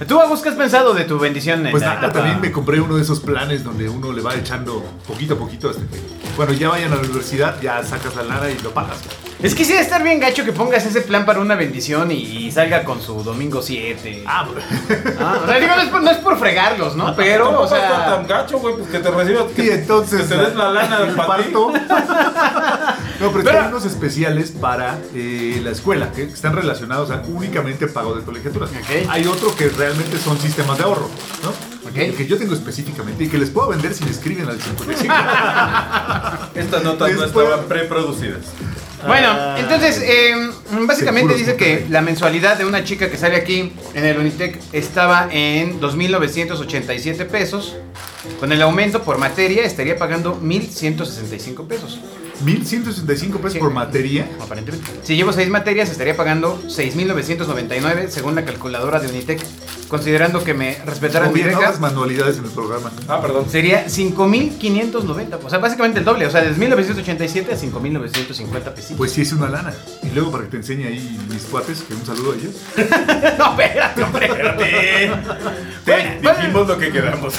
¿Tú, 0.07 0.19
Agus, 0.19 0.41
qué 0.41 0.49
has 0.49 0.55
pensado 0.55 0.93
de 0.93 1.03
tu 1.03 1.19
bendición 1.19 1.65
en 1.65 1.71
Pues 1.71 1.81
la 1.83 1.89
nada, 1.95 1.99
etapa? 2.07 2.13
también 2.19 2.41
me 2.41 2.51
compré 2.51 2.81
uno 2.81 2.95
de 2.95 3.03
esos 3.03 3.19
planes 3.19 3.63
donde 3.63 3.87
uno 3.87 4.11
le 4.11 4.21
va 4.21 4.33
echando 4.35 4.83
poquito 5.07 5.35
a 5.35 5.37
poquito 5.37 5.69
hasta 5.69 5.81
que 5.83 5.99
cuando 6.35 6.53
ya 6.53 6.69
vayan 6.69 6.91
a 6.91 6.95
la 6.95 7.01
universidad 7.01 7.59
ya 7.61 7.83
sacas 7.83 8.15
la 8.15 8.23
lana 8.23 8.49
y 8.49 8.57
lo 8.63 8.71
pagas. 8.71 8.97
Es 9.43 9.55
que 9.55 9.63
sí 9.65 9.71
debe 9.71 9.83
estar 9.83 10.03
bien 10.03 10.19
gacho 10.19 10.43
que 10.45 10.51
pongas 10.53 10.85
ese 10.85 11.01
plan 11.01 11.25
para 11.25 11.39
una 11.39 11.55
bendición 11.55 12.11
y, 12.11 12.15
y 12.15 12.51
salga 12.51 12.83
con 12.83 13.01
su 13.01 13.23
domingo 13.23 13.61
7. 13.61 14.23
Ah, 14.27 14.45
Ah, 15.19 15.39
o 15.43 15.47
sea, 15.47 15.59
digo, 15.59 15.75
no 15.75 15.81
es, 15.81 15.89
por, 15.89 16.03
no 16.03 16.11
es 16.11 16.17
por 16.17 16.37
fregarlos, 16.37 16.95
¿no? 16.95 17.15
Pero, 17.15 17.45
Tampoco 17.45 17.63
o 17.63 17.67
sea... 17.67 18.05
tan 18.05 18.27
gacho, 18.27 18.59
güey, 18.59 18.75
pues 18.75 18.87
que 18.89 18.99
te 18.99 19.09
recibas. 19.11 19.43
y 19.57 19.69
entonces 19.69 20.21
que 20.27 20.35
te 20.35 20.41
des 20.41 20.55
la 20.55 20.69
lana 20.71 20.97
el 21.07 21.15
para 21.15 21.43
ti. 21.43 21.49
parto. 21.51 21.73
No, 23.21 23.31
pero, 23.31 23.43
Pero- 23.43 23.61
hay 23.61 23.67
unos 23.67 23.85
especiales 23.85 24.51
para 24.51 24.99
eh, 25.13 25.61
la 25.63 25.71
escuela 25.71 26.11
que 26.11 26.23
están 26.23 26.55
relacionados 26.55 27.11
a 27.11 27.21
únicamente 27.27 27.87
pago 27.87 28.15
de 28.15 28.23
colegiaturas. 28.23 28.71
Hay 29.09 29.27
otro 29.27 29.55
que 29.55 29.69
realmente 29.69 30.17
son 30.17 30.39
sistemas 30.39 30.77
de 30.79 30.83
ahorro, 30.85 31.09
¿no? 31.43 31.53
El 31.93 32.15
que 32.15 32.25
yo 32.25 32.37
tengo 32.37 32.53
específicamente 32.53 33.25
y 33.25 33.27
que 33.27 33.37
les 33.37 33.49
puedo 33.49 33.67
vender 33.69 33.93
si 33.93 34.05
me 34.05 34.11
escriben 34.11 34.47
al 34.47 34.59
55. 34.61 35.13
Estas 36.55 36.83
notas 36.83 37.11
no 37.11 37.25
estaban 37.25 37.65
preproducidas. 37.65 38.45
Bueno, 39.05 39.57
entonces, 39.57 39.99
eh, 40.03 40.51
básicamente 40.85 41.33
dice 41.33 41.55
que 41.55 41.87
la 41.89 42.01
mensualidad 42.01 42.57
de 42.57 42.65
una 42.65 42.83
chica 42.83 43.09
que 43.09 43.17
sale 43.17 43.35
aquí 43.35 43.73
en 43.93 44.05
el 44.05 44.17
Unitec 44.17 44.59
estaba 44.71 45.27
en 45.31 45.79
2.987 45.81 47.25
pesos. 47.25 47.75
Con 48.39 48.51
el 48.51 48.61
aumento 48.61 49.01
por 49.03 49.17
materia 49.17 49.63
estaría 49.65 49.97
pagando 49.97 50.39
1.165 50.39 51.67
pesos. 51.67 51.99
1165 52.43 53.39
pesos 53.39 53.59
por 53.59 53.71
materia. 53.71 54.29
Aparentemente. 54.39 54.89
Si 55.03 55.15
llevo 55.15 55.33
6 55.33 55.49
materias 55.49 55.89
estaría 55.89 56.15
pagando 56.15 56.61
6.999 56.63 58.07
según 58.09 58.35
la 58.35 58.45
calculadora 58.45 58.99
de 58.99 59.09
Unitec. 59.09 59.41
Considerando 59.91 60.41
que 60.41 60.53
me 60.53 60.77
respetaran 60.85 61.27
O 61.27 61.31
mi 61.33 61.41
bien, 61.41 61.51
no 61.51 61.57
beca, 61.57 61.67
hagas 61.67 61.81
manualidades 61.81 62.37
en 62.37 62.45
el 62.45 62.51
programa. 62.51 62.89
Ah, 63.09 63.19
perdón. 63.21 63.45
sería 63.49 63.85
5.590. 63.87 65.37
O 65.43 65.49
sea, 65.49 65.59
básicamente 65.59 65.99
el 65.99 66.05
doble. 66.05 66.25
O 66.25 66.31
sea, 66.31 66.39
de 66.41 66.55
2.987 66.55 67.51
a 67.51 67.57
5.950 67.57 68.73
pesitos. 68.73 68.97
Pues 68.97 69.11
sí 69.11 69.23
es 69.23 69.33
una 69.33 69.49
lana. 69.49 69.73
Y 70.01 70.09
luego 70.15 70.31
para 70.31 70.45
que 70.45 70.51
te 70.51 70.57
enseñe 70.57 70.85
ahí 70.87 71.19
mis 71.29 71.43
cuates, 71.43 71.81
que 71.83 71.93
un 71.93 72.05
saludo 72.05 72.31
a 72.31 72.35
ellos. 72.35 72.55
no, 73.37 73.51
espérate, 73.51 74.03
hombre, 74.03 74.25
espérate. 74.27 75.11
Te 75.85 76.19
Bueno, 76.21 76.39
dijimos 76.39 76.67
lo 76.67 76.77
que 76.77 76.91
quedamos. 76.91 77.33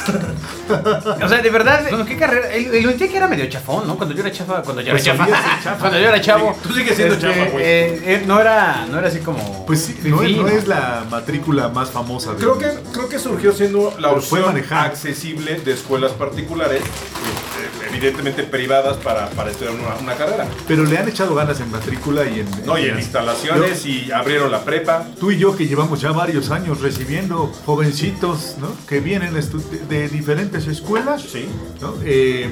O 1.22 1.28
sea, 1.28 1.40
de 1.40 1.50
verdad, 1.50 1.86
bueno, 1.88 2.04
¿qué 2.04 2.16
carrera? 2.16 2.52
El, 2.52 2.74
el 2.74 2.86
Unitec 2.86 3.14
era 3.14 3.28
medio 3.28 3.46
chafón, 3.48 3.86
¿no? 3.86 3.96
Cuando 3.96 4.14
yo 4.14 4.20
era 4.22 4.32
chafa, 4.32 4.62
cuando 4.62 4.82
yo 4.82 4.88
era 4.88 4.94
Pues 4.94 5.04
chafa. 5.04 5.78
Cuando 5.78 5.98
yo 5.98 6.08
era 6.08 6.20
chavo. 6.20 6.54
Tú 6.62 6.74
sigues 6.74 6.96
siendo 6.96 7.16
chafa, 7.16 7.44
güey. 7.52 7.64
eh, 7.64 8.02
eh, 8.04 8.24
no 8.26 8.40
era, 8.40 8.84
no 8.90 8.98
era 8.98 9.08
así 9.08 9.20
como. 9.20 9.64
Pues 9.64 9.82
sí, 9.82 9.96
no, 10.04 10.22
no 10.22 10.48
es 10.48 10.66
la 10.66 11.04
matrícula 11.10 11.68
más 11.68 11.90
famosa. 11.90 12.34
de- 12.34 12.41
Creo 12.42 12.58
que, 12.58 12.66
creo 12.92 13.08
que 13.08 13.18
surgió 13.20 13.52
siendo 13.52 13.94
la 14.00 14.10
opción 14.10 14.56
accesible 14.70 15.60
de 15.60 15.72
escuelas 15.72 16.10
particulares, 16.12 16.80
eh, 16.82 17.88
evidentemente 17.88 18.42
privadas 18.42 18.96
para, 18.96 19.30
para 19.30 19.50
estudiar 19.52 19.74
una, 19.74 19.94
una 19.94 20.14
carrera. 20.16 20.48
Pero 20.66 20.82
le 20.84 20.98
han 20.98 21.08
echado 21.08 21.36
ganas 21.36 21.60
en 21.60 21.70
matrícula 21.70 22.24
y 22.28 22.40
en... 22.40 22.50
No, 22.66 22.76
y 22.76 22.82
en 22.86 22.88
las- 22.96 22.98
instalaciones 23.04 23.86
y 23.86 24.10
abrieron 24.10 24.50
la 24.50 24.64
prepa. 24.64 25.06
Tú 25.20 25.30
y 25.30 25.38
yo 25.38 25.56
que 25.56 25.68
llevamos 25.68 26.00
ya 26.00 26.10
varios 26.10 26.50
años 26.50 26.80
recibiendo 26.80 27.46
jovencitos, 27.64 28.56
¿no? 28.58 28.74
Que 28.88 28.98
vienen 28.98 29.34
de 29.88 30.08
diferentes 30.08 30.66
escuelas, 30.66 31.22
Sí. 31.22 31.46
¿no? 31.80 31.94
Eh, 32.04 32.50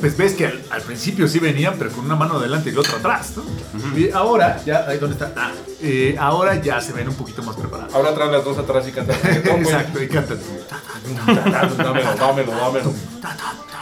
pues 0.00 0.16
ves 0.16 0.34
que 0.34 0.46
al, 0.46 0.62
al 0.70 0.82
principio 0.82 1.26
sí 1.28 1.38
venían, 1.38 1.74
pero 1.78 1.90
con 1.90 2.04
una 2.04 2.16
mano 2.16 2.36
adelante 2.36 2.70
y 2.70 2.72
la 2.72 2.80
otra 2.80 2.98
atrás, 2.98 3.32
¿no? 3.36 3.98
Y 3.98 4.10
ahora, 4.10 4.60
ya, 4.64 4.84
ahí 4.86 4.98
dónde 4.98 5.14
está, 5.14 5.32
ah, 5.36 5.52
eh, 5.80 6.16
ahora 6.18 6.60
ya 6.60 6.80
se 6.80 6.92
ven 6.92 7.08
un 7.08 7.14
poquito 7.14 7.42
más 7.42 7.56
preparados. 7.56 7.94
Ahora 7.94 8.14
traen 8.14 8.32
las 8.32 8.44
dos 8.44 8.58
atrás 8.58 8.86
y 8.88 8.92
cantan. 8.92 9.16
Exacto, 9.24 10.02
y 10.02 10.08
cantan. 10.08 10.38
Dámelo, 11.26 12.14
dámelo, 12.16 12.52
dámelo. 12.52 12.94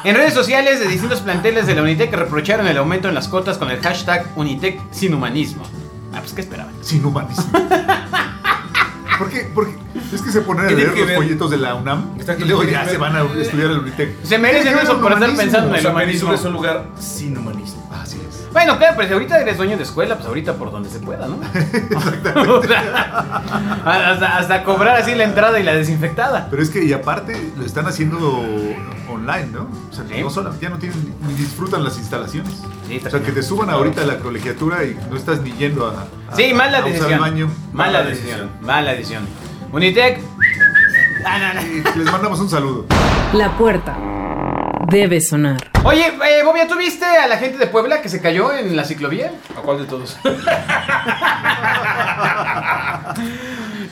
En 0.05 0.15
redes 0.15 0.35
sociales 0.35 0.81
de 0.81 0.87
distintos 0.87 1.21
planteles 1.21 1.67
de 1.67 1.75
la 1.75 1.83
Unitec 1.83 2.13
reprocharon 2.13 2.67
el 2.67 2.77
aumento 2.77 3.09
en 3.09 3.15
las 3.15 3.29
cotas 3.29 3.59
con 3.59 3.71
el 3.71 3.81
hashtag 3.81 4.31
Unitec 4.37 4.81
sin 4.93 5.15
humanismo. 5.15 5.65
Ah, 6.13 6.21
pues, 6.21 6.33
¿qué 6.33 6.43
esperaban? 6.43 6.75
Sin 6.83 7.05
humanismo. 7.05 7.47
¿Por 9.19 9.31
qué? 9.31 9.51
Porque 9.55 9.77
es 10.17 10.23
que 10.23 10.31
se 10.33 10.41
ponen 10.43 10.67
a 10.67 10.69
¿Qué 10.69 10.75
tiene 10.75 10.91
leer 10.91 10.99
los 11.01 11.07
ver? 11.09 11.17
folletos 11.17 11.51
de 11.51 11.57
la 11.59 11.75
UNAM 11.75 12.17
y 12.39 12.45
luego 12.45 12.65
ya 12.65 12.85
se 12.87 12.97
van 12.99 13.17
a 13.17 13.23
estudiar 13.41 13.71
al 13.71 13.79
Unitec. 13.81 14.23
Se 14.23 14.39
merecen 14.39 14.79
eso 14.79 15.01
por 15.01 15.13
estar 15.13 15.35
pensando 15.37 15.75
en 15.75 15.81
el 15.81 15.87
humanismo. 15.87 16.33
Es 16.35 16.45
un 16.45 16.53
lugar 16.53 16.85
sin 16.99 17.37
humanismo. 17.37 17.89
Así 17.93 18.19
es. 18.29 18.35
Bueno, 18.53 18.79
claro, 18.79 18.95
pues 18.95 19.11
ahorita 19.11 19.41
eres 19.41 19.57
dueño 19.57 19.77
de 19.77 19.83
escuela, 19.83 20.15
pues 20.15 20.29
ahorita 20.29 20.55
por 20.55 20.71
donde 20.71 20.89
se 20.89 21.01
pueda, 21.01 21.27
¿no? 21.27 21.39
O 22.59 22.63
sea, 22.63 23.33
hasta, 23.85 24.39
hasta 24.39 24.63
cobrar 24.65 24.97
así 25.01 25.15
la 25.15 25.25
entrada 25.25 25.59
y 25.59 25.63
la 25.65 25.75
desinfectada. 25.75 26.47
Pero 26.51 26.63
es 26.63 26.71
que, 26.71 26.85
y 26.85 26.93
aparte, 26.93 27.51
lo 27.57 27.65
están 27.65 27.87
haciendo 27.87 28.43
online, 29.09 29.47
¿no? 29.53 29.69
O 29.91 29.93
sea, 29.95 30.05
Sí. 30.09 30.21
no 30.21 30.31
solo, 30.31 30.55
ya 30.61 30.69
no 30.71 30.79
tienen, 30.79 31.15
ni 31.27 31.35
disfrutan 31.35 31.83
las 31.85 31.99
instalaciones. 31.99 32.53
Sí, 32.87 33.01
o 33.05 33.11
sea, 33.11 33.21
que 33.21 33.33
te 33.33 33.43
suban 33.43 33.71
ahorita 33.71 34.03
a 34.03 34.07
la 34.07 34.19
colegiatura 34.19 34.85
y 34.85 34.97
no 35.11 35.17
estás 35.17 35.41
ni 35.41 35.53
yendo 35.53 35.87
a, 35.87 36.07
a- 36.33 36.37
Sí, 36.37 36.53
mala 36.55 36.79
a 36.79 36.81
usar 36.81 36.93
decisión. 36.93 37.13
el 37.13 37.19
baño. 37.21 37.47
Mala 37.73 37.93
Mala 37.99 38.11
decisión. 38.11 38.51
Mala 38.61 38.93
decisión. 38.93 39.27
Unitec. 39.75 40.21
Ah, 41.27 41.39
no, 41.39 41.55
no. 41.61 41.67
Y 41.67 41.83
les 41.99 42.13
mandamos 42.13 42.39
un 42.39 42.49
saludo. 42.49 42.87
La 43.33 43.51
puerta 43.59 43.97
debe 44.89 45.21
sonar. 45.21 45.57
Oye, 45.83 46.07
eh, 46.07 46.45
Bobia, 46.45 46.69
¿tú 46.69 46.77
viste 46.79 47.05
a 47.05 47.27
la 47.27 47.39
gente 47.39 47.59
de 47.59 47.67
Puebla 47.67 48.01
que 48.01 48.09
se 48.09 48.21
cayó 48.21 48.53
en 48.53 48.77
la 48.77 48.85
ciclovía? 48.85 49.33
¿A 49.59 49.63
cuál 49.63 49.79
de 49.79 49.85
todos? 49.87 50.17
¿Tú, 50.25 50.31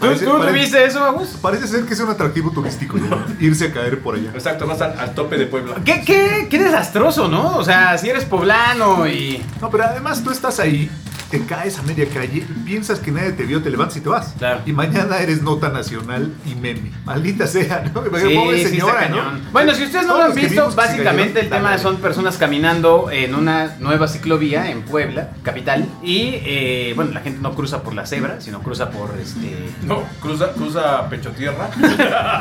Parece- 0.07 0.25
tú 0.25 0.39
parece- 0.39 0.53
viste 0.59 0.85
eso, 0.85 1.05
Agus? 1.05 1.31
Parece 1.43 1.67
ser 1.67 1.85
que 1.85 1.95
es 1.95 2.01
un 2.01 2.11
atractivo 2.11 2.51
turístico 2.53 2.97
irse 3.41 3.67
a 3.67 3.73
caer 3.73 4.01
por 4.01 4.15
allá. 4.15 4.31
Exacto, 4.35 4.67
más 4.67 4.81
al, 4.81 4.99
al 5.01 5.15
tope 5.15 5.37
de 5.37 5.47
Puebla. 5.47 5.75
¿Qué, 5.85 6.03
qué, 6.05 6.47
qué 6.49 6.59
desastroso, 6.59 7.27
¿no? 7.29 7.57
O 7.57 7.65
sea, 7.65 7.99
si 7.99 8.09
eres 8.09 8.25
poblano 8.25 9.07
y... 9.09 9.45
No, 9.61 9.69
pero 9.71 9.85
además 9.85 10.23
tú 10.23 10.31
estás 10.31 10.61
ahí, 10.61 10.89
te 11.33 11.41
caes 11.47 11.79
a 11.79 11.83
media 11.83 12.07
calle, 12.13 12.47
piensas 12.67 12.99
que 13.01 13.11
nadie 13.11 13.33
te 13.33 13.45
vio, 13.45 13.63
te 13.63 13.71
levantas 13.71 13.97
y 13.97 14.01
te 14.03 14.09
vas. 14.11 14.35
Claro. 14.39 14.61
Y 14.67 14.73
mañana 14.75 15.19
eres 15.19 15.43
nota 15.43 15.71
nacional 15.71 16.31
y 16.45 16.55
meme. 16.55 16.93
Maldita 17.07 17.47
sea, 17.47 17.83
¿no? 17.93 18.03
Sí, 18.05 18.35
Pobre 18.37 18.59
sí, 18.63 18.69
señora, 18.69 19.09
¿no? 19.09 19.17
cañón. 19.17 19.41
Bueno, 19.51 19.75
si 19.75 19.85
ustedes 19.85 20.07
no 20.07 20.13
Todos 20.13 20.29
lo 20.29 20.35
han 20.35 20.49
visto, 20.49 20.71
básicamente 20.77 21.41
el 21.41 21.49
tema 21.49 21.79
son 21.79 21.97
personas 21.97 22.37
caminando 22.37 23.09
en 23.11 23.35
una 23.35 23.77
nueva 23.81 24.09
ciclovía 24.09 24.71
en 24.71 24.83
Puebla, 24.83 25.31
capital, 25.43 25.89
y 26.03 26.35
eh, 26.45 26.93
bueno, 26.97 27.13
la 27.13 27.21
gente 27.23 27.41
no 27.41 27.55
cruza 27.55 27.83
por 27.83 27.95
la 27.95 28.05
cebra, 28.05 28.41
sino 28.43 28.61
cruza 28.63 28.91
por 28.91 29.15
este... 29.19 29.71
No, 29.85 30.03
cruza, 30.21 30.53
cruza 30.53 31.09
pecho 31.09 31.31
tierra. 31.31 31.71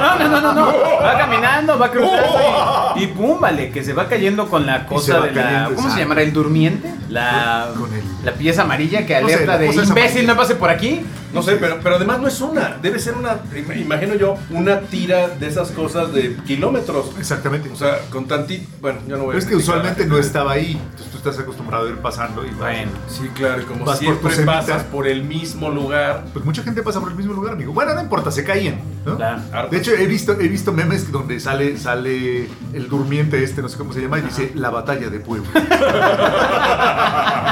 No, 0.01 0.17
no, 0.19 0.27
no, 0.29 0.41
no, 0.41 0.53
no. 0.53 0.73
Va 1.01 1.17
caminando, 1.17 1.79
va 1.79 1.89
cruzando 1.91 2.93
y, 2.97 3.03
y 3.03 3.07
pum, 3.07 3.39
vale, 3.39 3.71
que 3.71 3.83
se 3.85 3.93
va 3.93 4.07
cayendo 4.09 4.49
con 4.49 4.65
la 4.65 4.85
cosa 4.85 5.21
de 5.21 5.31
la. 5.31 5.43
cayendo, 5.43 5.75
¿Cómo 5.75 5.89
se 5.91 5.99
llamará? 5.99 6.21
¿El 6.23 6.33
durmiente? 6.33 6.91
La, 7.09 7.69
Con 7.77 7.93
el- 7.93 8.01
la 8.25 8.33
pieza 8.33 8.63
amarilla 8.63 8.80
que 8.89 9.21
No 9.21 9.27
sé, 9.27 9.33
alerta 9.35 9.57
de 9.57 9.69
esa 9.69 9.83
imbécil, 9.83 10.11
amarilla. 10.11 10.33
no 10.33 10.37
pase 10.37 10.55
por 10.55 10.69
aquí. 10.69 11.01
No 11.33 11.41
sé, 11.41 11.53
pero, 11.55 11.79
pero 11.81 11.95
además 11.95 12.19
no 12.19 12.27
es 12.27 12.41
una. 12.41 12.77
Debe 12.81 12.99
ser 12.99 13.13
una, 13.15 13.37
im- 13.55 13.79
imagino 13.81 14.15
yo, 14.15 14.35
una 14.49 14.81
tira 14.81 15.29
de 15.29 15.47
esas 15.47 15.71
cosas 15.71 16.11
de 16.13 16.35
kilómetros. 16.45 17.11
Exactamente. 17.17 17.69
O 17.71 17.75
sea, 17.77 17.99
con 18.09 18.27
tantito. 18.27 18.67
Bueno, 18.81 18.99
yo 19.07 19.15
no 19.17 19.23
voy 19.23 19.27
Pero 19.33 19.37
a. 19.37 19.39
es 19.39 19.45
que 19.45 19.55
usualmente 19.55 20.05
no 20.05 20.17
estaba 20.17 20.51
ahí. 20.51 20.73
Entonces 20.73 21.07
tú 21.09 21.17
estás 21.17 21.39
acostumbrado 21.39 21.87
a 21.87 21.89
ir 21.89 21.95
pasando 21.97 22.43
y 22.45 22.49
vas. 22.49 22.59
Bueno. 22.59 22.91
Sí, 23.07 23.29
claro, 23.33 23.61
y 23.61 23.65
como 23.65 23.85
Vas 23.85 23.97
por 23.99 24.05
siempre 24.05 24.33
semita. 24.33 24.59
pasas 24.59 24.83
por 24.83 25.07
el 25.07 25.23
mismo 25.23 25.69
lugar. 25.69 26.25
Pues 26.33 26.43
mucha 26.43 26.63
gente 26.63 26.83
pasa 26.83 26.99
por 26.99 27.09
el 27.11 27.15
mismo 27.15 27.31
lugar, 27.33 27.53
amigo. 27.53 27.71
Bueno, 27.71 27.93
no 27.93 28.01
importa, 28.01 28.29
se 28.29 28.43
caían, 28.43 28.81
¿no? 29.05 29.15
Claro. 29.15 29.69
De 29.71 29.77
hecho, 29.77 29.91
he 29.93 30.07
visto, 30.07 30.33
he 30.33 30.49
visto 30.49 30.73
memes 30.73 31.13
donde 31.13 31.39
sale, 31.39 31.77
sale 31.77 32.49
el 32.73 32.89
durmiente 32.89 33.41
este, 33.41 33.61
no 33.61 33.69
sé 33.69 33.77
cómo 33.77 33.93
se 33.93 34.01
llama, 34.01 34.19
y 34.19 34.23
dice 34.23 34.51
la 34.55 34.69
batalla 34.69 35.09
de 35.09 35.19
Puebla. 35.21 35.49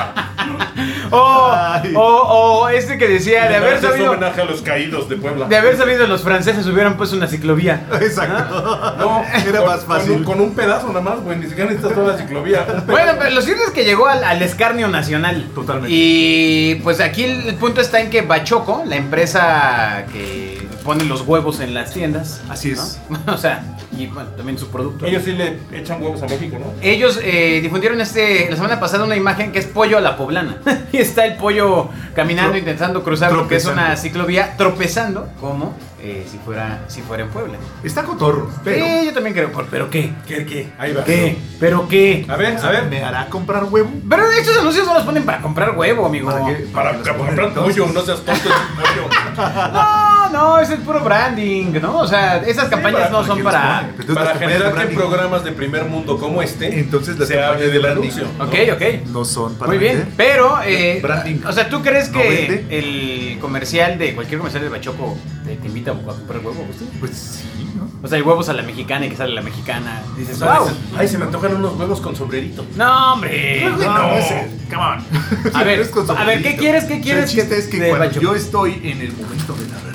O, 1.11 1.51
o, 1.95 2.01
o 2.61 2.69
este 2.69 2.97
que 2.97 3.07
decía 3.07 3.47
de 3.49 3.55
haber 3.55 3.81
sabido. 3.81 4.11
homenaje 4.11 4.41
a 4.41 4.45
los 4.45 4.61
caídos 4.61 5.09
de 5.09 5.15
Puebla. 5.17 5.45
De 5.47 5.57
haber 5.57 5.77
sabido 5.77 6.05
los 6.07 6.21
franceses 6.23 6.65
hubieran 6.67 6.97
puesto 6.97 7.15
una 7.15 7.27
ciclovía. 7.27 7.85
Exacto. 8.01 8.95
No, 8.97 9.23
Era 9.47 9.59
con- 9.59 9.67
más 9.67 9.85
fácil. 9.85 10.09
Con 10.11 10.17
un, 10.19 10.23
con 10.25 10.41
un 10.41 10.55
pedazo 10.55 10.87
nada 10.87 11.01
más, 11.01 11.19
güey. 11.21 11.37
Ni 11.37 11.47
siquiera 11.47 11.69
necesitas 11.69 11.95
toda 11.95 12.13
la 12.13 12.17
ciclovía. 12.17 12.65
Bueno, 12.87 13.13
pero 13.19 13.31
lo 13.31 13.41
cierto 13.41 13.63
es 13.65 13.71
que 13.71 13.83
llegó 13.85 14.07
al, 14.07 14.23
al 14.23 14.41
escarnio 14.41 14.87
nacional. 14.87 15.47
Totalmente. 15.55 15.89
Y 15.91 16.75
pues 16.83 16.99
aquí 16.99 17.23
el, 17.23 17.47
el 17.47 17.55
punto 17.55 17.81
está 17.81 17.99
en 17.99 18.09
que 18.09 18.21
Bachoco, 18.21 18.83
la 18.85 18.95
empresa 18.95 20.05
que 20.11 20.48
pone 20.79 21.03
los 21.05 21.21
huevos 21.21 21.59
en 21.59 21.73
las 21.73 21.93
tiendas. 21.93 22.41
Así 22.49 22.71
es. 22.71 22.99
¿no? 23.09 23.19
o 23.33 23.37
sea, 23.37 23.63
y 23.97 24.07
bueno, 24.07 24.29
también 24.31 24.57
su 24.57 24.67
producto. 24.69 25.05
Ellos 25.05 25.23
sí 25.23 25.33
le 25.33 25.59
echan 25.71 26.01
huevos 26.01 26.21
a 26.23 26.27
México, 26.27 26.57
¿no? 26.59 26.73
Ellos 26.81 27.19
eh, 27.23 27.59
difundieron 27.61 27.99
este 28.01 28.47
la 28.49 28.55
semana 28.55 28.79
pasada 28.79 29.03
una 29.03 29.15
imagen 29.15 29.51
que 29.51 29.59
es 29.59 29.65
pollo 29.65 29.97
a 29.97 30.01
la 30.01 30.17
poblana. 30.17 30.57
y 30.91 30.97
está 30.97 31.25
el 31.25 31.35
pollo 31.35 31.89
caminando, 32.15 32.53
Tro- 32.53 32.59
intentando 32.59 33.03
cruzar 33.03 33.31
lo 33.33 33.47
que 33.47 33.55
es 33.57 33.65
una 33.65 33.95
ciclovía, 33.97 34.55
tropezando 34.57 35.29
como 35.39 35.75
eh, 36.01 36.25
si 36.31 36.37
fuera 36.37 36.79
si 36.87 37.01
fuera 37.01 37.23
en 37.23 37.29
Puebla. 37.29 37.57
Está 37.83 38.03
cotorro, 38.03 38.49
pero 38.63 38.85
Sí, 38.85 39.05
yo 39.05 39.13
también 39.13 39.33
creo. 39.35 39.51
¿Pero 39.69 39.89
qué? 39.89 40.13
¿Qué, 40.27 40.45
qué? 40.45 40.71
Ahí 40.79 40.93
va. 40.93 41.03
¿Qué? 41.03 41.37
¿Pero 41.59 41.87
qué? 41.87 42.25
A 42.29 42.35
ver, 42.37 42.57
a 42.57 42.69
ver. 42.69 42.85
¿me 42.85 43.03
hará 43.03 43.27
comprar 43.27 43.65
huevo? 43.65 43.89
Pero 44.09 44.31
estos 44.31 44.57
anuncios 44.57 44.85
no 44.87 44.93
los 44.93 45.03
ponen 45.03 45.23
para 45.25 45.41
comprar 45.41 45.75
huevo, 45.77 46.05
amigo. 46.05 46.29
¿Para 46.31 46.45
qué? 46.45 46.53
Para, 46.73 46.93
los 46.93 47.01
para 47.01 47.17
ponen 47.17 47.35
comprar 47.35 47.65
pollo, 47.65 47.87
no 47.93 48.01
seas 48.01 48.19
tonto, 48.21 48.49
pollo. 48.49 49.09
No, 49.73 50.08
no, 50.31 50.59
es 50.59 50.69
el 50.69 50.79
puro 50.79 51.01
branding, 51.03 51.73
¿no? 51.81 51.97
O 51.99 52.07
sea, 52.07 52.37
esas 52.37 52.69
campañas 52.69 53.01
para- 53.01 53.11
no 53.11 53.25
son 53.25 53.35
¿Quién 53.35 53.45
los 53.45 53.53
para. 53.53 53.89
Para 54.13 54.23
las 54.25 54.33
de 54.33 54.39
generar 54.39 54.61
que 54.61 54.67
en 54.69 54.73
branding 54.75 54.95
programas 54.95 55.43
de 55.43 55.51
primer 55.51 55.85
mundo 55.85 56.17
como 56.17 56.41
este 56.41 56.79
Entonces 56.79 57.17
las 57.19 57.27
se 57.27 57.35
hable 57.41 57.45
campañas 57.47 57.71
del 57.71 57.71
de 57.73 57.79
branding 57.79 58.09
anuncio. 58.09 58.27
¿no? 58.37 58.43
Ok, 58.45 58.55
ok. 58.73 59.07
no 59.11 59.25
son 59.25 59.55
para 59.55 59.69
Muy 59.69 59.77
bien, 59.77 59.97
vender. 59.97 60.13
pero, 60.17 60.59
eh, 60.65 60.99
Branding. 61.01 61.37
o 61.47 61.51
sea, 61.51 61.69
¿tú 61.69 61.81
crees 61.81 62.11
¿No 62.11 62.19
que 62.21 62.29
vende? 62.29 62.65
el 62.77 63.39
comercial 63.39 63.97
de 63.97 64.15
cualquier 64.15 64.39
comercial 64.39 64.63
de 64.63 64.69
Bachoco 64.69 65.17
te, 65.45 65.55
te 65.55 65.67
invita 65.67 65.91
a 65.91 65.93
comprar 65.95 66.39
huevo, 66.39 66.63
Agustín? 66.63 66.89
Pues 66.99 67.11
sí, 67.11 67.71
¿no? 67.75 67.89
O 68.03 68.07
sea, 68.07 68.17
hay 68.17 68.21
huevos 68.21 68.47
a 68.49 68.53
la 68.53 68.63
mexicana 68.63 69.05
y 69.05 69.09
que 69.09 69.15
sale 69.17 69.33
la 69.33 69.41
mexicana. 69.41 70.01
Dices, 70.17 70.39
wow. 70.39 70.69
Ay, 70.97 71.07
se 71.07 71.17
me 71.17 71.25
antojan 71.25 71.55
unos 71.55 71.75
huevos 71.77 71.99
con 72.01 72.15
sombrerito. 72.15 72.65
No, 72.75 73.13
hombre. 73.13 73.69
No, 73.69 74.11
ese, 74.17 74.47
come 74.69 74.81
on. 74.83 75.03
A 75.53 75.63
ver, 75.63 75.79
Es 75.79 75.89
con 75.89 76.09
a 76.09 76.23
ver, 76.23 76.41
¿qué 76.41 76.53
sombrerito. 76.53 76.59
quieres? 76.59 76.83
¿Qué 76.85 76.93
O 76.93 76.95
sea, 76.95 77.03
quieres 77.03 77.23
El 77.25 77.29
chiste 77.29 77.49
que- 77.49 77.57
es 77.59 77.67
que 77.67 77.79
de 77.79 77.89
cuando 77.89 78.05
Bachoco? 78.07 78.21
yo 78.25 78.35
estoy 78.35 78.73
en 78.83 79.01
el 79.01 79.11
momento 79.13 79.53
de 79.53 79.67
la 79.67 79.75
verdad, 79.75 79.88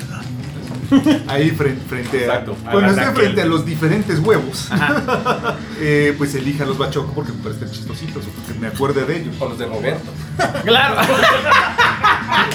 ahí 1.28 1.50
frente, 1.50 1.82
frente 1.88 2.18
a. 2.18 2.20
Exacto, 2.20 2.56
estoy 2.64 2.82
naquel. 2.82 3.14
frente 3.14 3.42
a 3.42 3.46
los 3.46 3.64
diferentes 3.64 4.18
huevos, 4.20 4.70
Ajá. 4.70 5.56
eh, 5.80 6.14
pues 6.16 6.34
elija 6.34 6.64
los 6.64 6.78
bachoco 6.78 7.12
porque 7.12 7.32
me 7.32 7.42
parecen 7.42 7.70
chistositos 7.70 8.24
o 8.26 8.28
porque 8.28 8.58
me 8.58 8.68
acuerde 8.68 9.04
de 9.04 9.20
ellos. 9.20 9.34
O 9.38 9.48
los 9.48 9.58
de 9.58 9.66
Roberto. 9.66 10.10
Claro. 10.64 10.96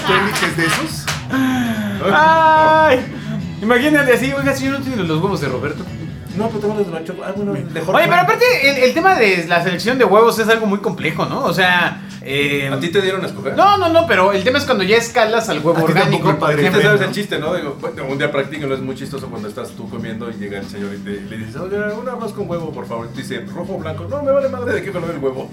¿Tú 0.06 0.12
eliges 0.12 0.56
de 0.56 0.66
esos? 0.66 1.06
Ay. 2.12 3.00
Imagínate 3.62 4.12
así, 4.12 4.32
oiga, 4.32 4.54
si 4.54 4.64
yo 4.66 4.72
no 4.72 4.80
tengo 4.80 4.96
los 5.02 5.22
huevos 5.22 5.40
de 5.40 5.48
Roberto. 5.48 5.84
No, 6.36 6.46
pero 6.48 6.60
tengo 6.60 6.74
los 6.74 6.86
de. 6.86 7.12
Ah, 7.24 7.32
bueno, 7.36 7.52
de 7.52 7.60
Oye, 7.80 8.04
pero 8.08 8.14
aparte, 8.20 8.44
el, 8.62 8.84
el 8.84 8.94
tema 8.94 9.14
de 9.16 9.46
la 9.48 9.62
selección 9.62 9.98
de 9.98 10.04
huevos 10.04 10.38
es 10.38 10.48
algo 10.48 10.66
muy 10.66 10.78
complejo, 10.78 11.26
¿no? 11.26 11.44
O 11.44 11.52
sea. 11.52 12.02
eh, 12.22 12.70
¿A 12.72 12.78
ti 12.78 12.88
te 12.90 13.00
dieron 13.02 13.22
a 13.24 13.26
escoger? 13.26 13.56
No, 13.56 13.76
no, 13.78 13.88
no, 13.88 14.06
pero 14.06 14.32
el 14.32 14.44
tema 14.44 14.58
es 14.58 14.64
cuando 14.64 14.84
ya 14.84 14.96
escalas 14.96 15.48
al 15.48 15.58
huevo 15.58 15.82
orgánico, 15.82 16.38
padre 16.38 16.60
ejemplo. 16.60 16.82
Sabes 16.82 17.00
el 17.00 17.12
chiste, 17.12 17.38
¿no? 17.38 17.52
Digo, 17.54 17.76
bueno, 17.80 18.04
un 18.08 18.16
día 18.18 18.30
practíquenlo, 18.30 18.74
es 18.74 18.80
muy 18.80 18.94
chistoso 18.94 19.26
cuando 19.28 19.48
estás 19.48 19.70
tú 19.70 19.88
comiendo 19.90 20.30
y 20.30 20.34
llega 20.34 20.60
el 20.60 20.68
señor 20.68 20.94
y 20.94 20.98
te, 20.98 21.20
le 21.20 21.36
dices, 21.38 21.56
oye, 21.56 21.76
un 21.94 22.08
arroz 22.08 22.32
con 22.32 22.48
huevo, 22.48 22.70
por 22.70 22.86
favor. 22.86 23.08
Y 23.10 23.14
te 23.16 23.22
dice, 23.22 23.40
rojo 23.52 23.74
o 23.74 23.78
blanco. 23.78 24.06
No, 24.08 24.22
me 24.22 24.30
vale 24.30 24.48
madre 24.48 24.74
de 24.74 24.82
qué 24.82 24.92
color 24.92 25.10
el 25.10 25.18
huevo. 25.18 25.50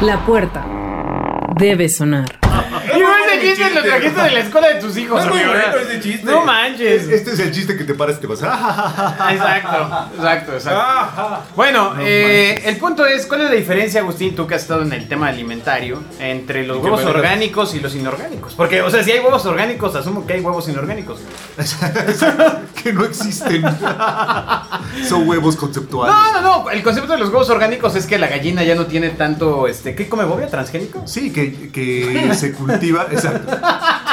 La 0.00 0.24
puerta 0.26 0.64
debe 1.56 1.88
sonar. 1.88 2.26
No 3.50 3.54
chiste 3.56 3.74
lo 3.74 3.82
trajiste 3.82 4.22
de 4.22 4.30
la 4.30 4.40
escuela 4.40 4.68
de 4.68 4.74
tus 4.80 4.96
hijos, 4.96 5.20
Es 5.22 5.28
muy 5.30 5.38
amigo. 5.40 5.52
bueno 5.52 5.76
ese 5.88 6.00
chiste. 6.00 6.26
No 6.26 6.44
manches. 6.44 7.08
Este 7.08 7.30
es 7.32 7.38
el 7.40 7.52
chiste 7.52 7.76
que 7.76 7.84
te 7.84 7.94
paras 7.94 8.16
y 8.18 8.20
te 8.20 8.26
vas. 8.26 8.40
"Ah, 8.42 9.28
Exacto, 9.32 10.08
exacto, 10.16 10.52
exacto. 10.54 10.80
Ajá. 10.80 11.40
Bueno, 11.56 11.94
No 11.94 12.00
eh, 12.00 12.62
el 12.66 12.76
punto 12.76 13.06
es, 13.06 13.26
¿cuál 13.26 13.42
es 13.42 13.50
la 13.50 13.56
diferencia, 13.56 14.00
Agustín, 14.00 14.34
tú 14.34 14.46
que 14.46 14.54
has 14.54 14.62
estado 14.62 14.82
en 14.82 14.92
el 14.92 15.08
tema 15.08 15.28
alimentario, 15.28 16.02
entre 16.18 16.66
los 16.66 16.78
¿Y 16.78 16.80
qué 16.80 16.84
huevos 16.86 17.04
orgánicos 17.04 17.74
y 17.74 17.80
los 17.80 17.94
inorgánicos? 17.94 18.54
Porque, 18.54 18.82
o 18.82 18.90
sea, 18.90 19.02
si 19.02 19.10
hay 19.12 19.20
huevos 19.20 19.44
orgánicos, 19.46 19.94
asumo 19.94 20.26
que 20.26 20.34
hay 20.34 20.40
huevos 20.40 20.68
inorgánicos. 20.68 21.20
que 22.82 22.92
no 22.92 23.04
existen. 23.04 23.62
Son 25.08 25.28
huevos 25.28 25.56
conceptuales. 25.56 26.14
No, 26.14 26.40
no, 26.40 26.62
no, 26.64 26.70
el 26.70 26.82
concepto 26.82 27.12
de 27.12 27.18
los 27.18 27.28
huevos 27.28 27.48
orgánicos 27.50 27.94
es 27.96 28.06
que 28.06 28.18
la 28.18 28.26
gallina 28.28 28.62
ya 28.62 28.74
no 28.74 28.86
tiene 28.86 29.10
tanto, 29.10 29.66
este, 29.68 29.94
¿qué 29.94 30.08
come 30.08 30.24
bobia? 30.24 30.48
¿Transgénico? 30.48 31.02
Sí, 31.06 31.32
que, 31.32 31.70
que 31.70 32.30
se 32.34 32.52
cultiva. 32.52 33.06
exactly. 33.36 34.11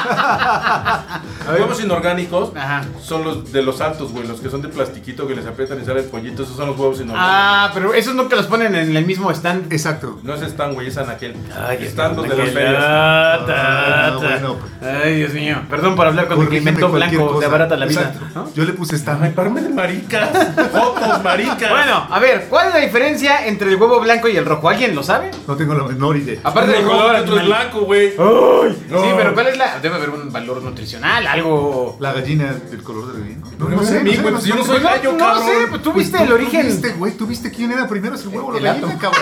Huevos 1.52 1.82
inorgánicos 1.82 2.52
Ajá. 2.56 2.82
son 3.02 3.24
los 3.24 3.52
de 3.52 3.62
los 3.64 3.82
altos, 3.82 4.12
güey, 4.12 4.28
los 4.28 4.40
que 4.42 4.50
son 4.50 4.62
de 4.62 4.70
plastiquito 4.70 5.28
que 5.28 5.36
les 5.36 5.46
aprietan 5.46 5.82
y 5.82 5.86
sale 5.86 6.02
el 6.02 6.06
pollito. 6.08 6.44
Esos 6.44 6.56
son 6.56 6.68
los 6.68 6.78
huevos 6.78 6.98
inorgánicos. 7.00 7.30
Ah, 7.32 7.72
pero 7.74 7.94
esos 7.94 8.16
no 8.16 8.28
que 8.30 8.36
los 8.36 8.46
ponen 8.48 8.76
en 8.76 8.96
el 8.96 9.06
mismo 9.06 9.32
stand. 9.32 9.72
Exacto. 9.72 10.20
No 10.24 10.34
es 10.36 10.42
stand, 10.42 10.74
güey, 10.74 10.88
es 10.88 10.98
anaquel. 10.98 11.36
Ay, 11.68 11.78
Están 11.86 12.16
los 12.16 12.28
de 12.28 12.36
las 12.36 12.50
ferias. 12.52 12.76
Ah, 12.86 13.38
Ah, 13.50 14.12
bueno. 14.20 14.58
Ay, 14.82 15.16
Dios 15.18 15.34
mío. 15.34 15.58
Perdón 15.70 15.96
por 15.96 16.08
hablar 16.08 16.28
con 16.28 16.38
cualquier 16.38 16.62
blanco 16.64 17.40
de 17.40 17.48
barata 17.48 17.76
la 17.78 17.86
vida. 17.86 18.14
Yo 18.56 18.64
le 18.66 18.74
puse 18.74 18.96
Ay, 18.96 19.02
stand. 19.02 19.34
párame 19.34 19.62
de 19.62 19.70
maricas. 19.70 20.30
Fotos, 20.72 21.24
maricas. 21.24 21.70
Bueno, 21.70 22.08
a 22.10 22.20
ver, 22.20 22.48
¿cuál 22.50 22.68
es 22.70 22.74
la 22.74 22.80
diferencia 22.80 23.48
entre 23.48 23.70
el 23.70 23.76
huevo 23.76 24.00
blanco 24.00 24.28
y 24.28 24.38
el 24.38 24.46
rojo? 24.46 24.70
¿Alguien 24.70 24.96
lo 24.96 25.04
sabe? 25.04 25.32
No 25.48 25.56
tengo 25.56 25.74
la 25.74 25.84
menor 25.84 26.18
idea. 26.18 26.40
Aparte 26.44 26.72
del 26.72 26.84
rojo 26.84 26.98
color 26.98 27.16
otro 27.16 27.38
es 27.40 27.46
blanco, 27.46 27.80
güey. 27.82 28.08
¡Ay! 28.18 28.86
No. 28.90 29.02
Sí, 29.02 29.08
pero 29.18 29.34
¿cuál 29.34 29.48
es 29.48 29.58
la...? 29.58 29.80
Haber 30.00 30.10
un 30.22 30.32
valor 30.32 30.62
nutricional, 30.64 31.28
algo... 31.28 31.98
La 32.00 32.14
gallina 32.14 32.54
del 32.54 32.84
color 32.84 33.08
de 33.08 33.14
la 33.14 33.26
gallina. 33.26 33.48
No, 33.58 33.70
no 33.70 33.84
sé, 33.84 34.00
güey, 34.02 34.22
pues 34.22 34.44
yo 34.46 34.56
no 34.56 34.66
soy 34.66 34.80
gallo, 34.82 35.12
no, 35.14 35.18
cabrón. 35.18 35.40
no 35.46 35.46
sé, 35.52 35.68
pues 35.70 35.82
tú 35.82 35.94
Pues 35.94 36.06
viste 36.08 36.24
el 36.24 36.30
tú 36.30 36.34
origen... 36.36 36.68
viste, 36.68 36.90
güey, 36.94 37.14
¿tú 37.18 37.28
viste 37.28 37.52
quién 37.52 37.72
era 37.72 37.88
primero? 37.88 38.16
¿Es 38.16 38.22
el 38.24 38.30
huevo 38.30 38.48
o 38.48 38.54
la 38.54 38.74
gallina, 38.74 38.98
cabrón? 38.98 39.22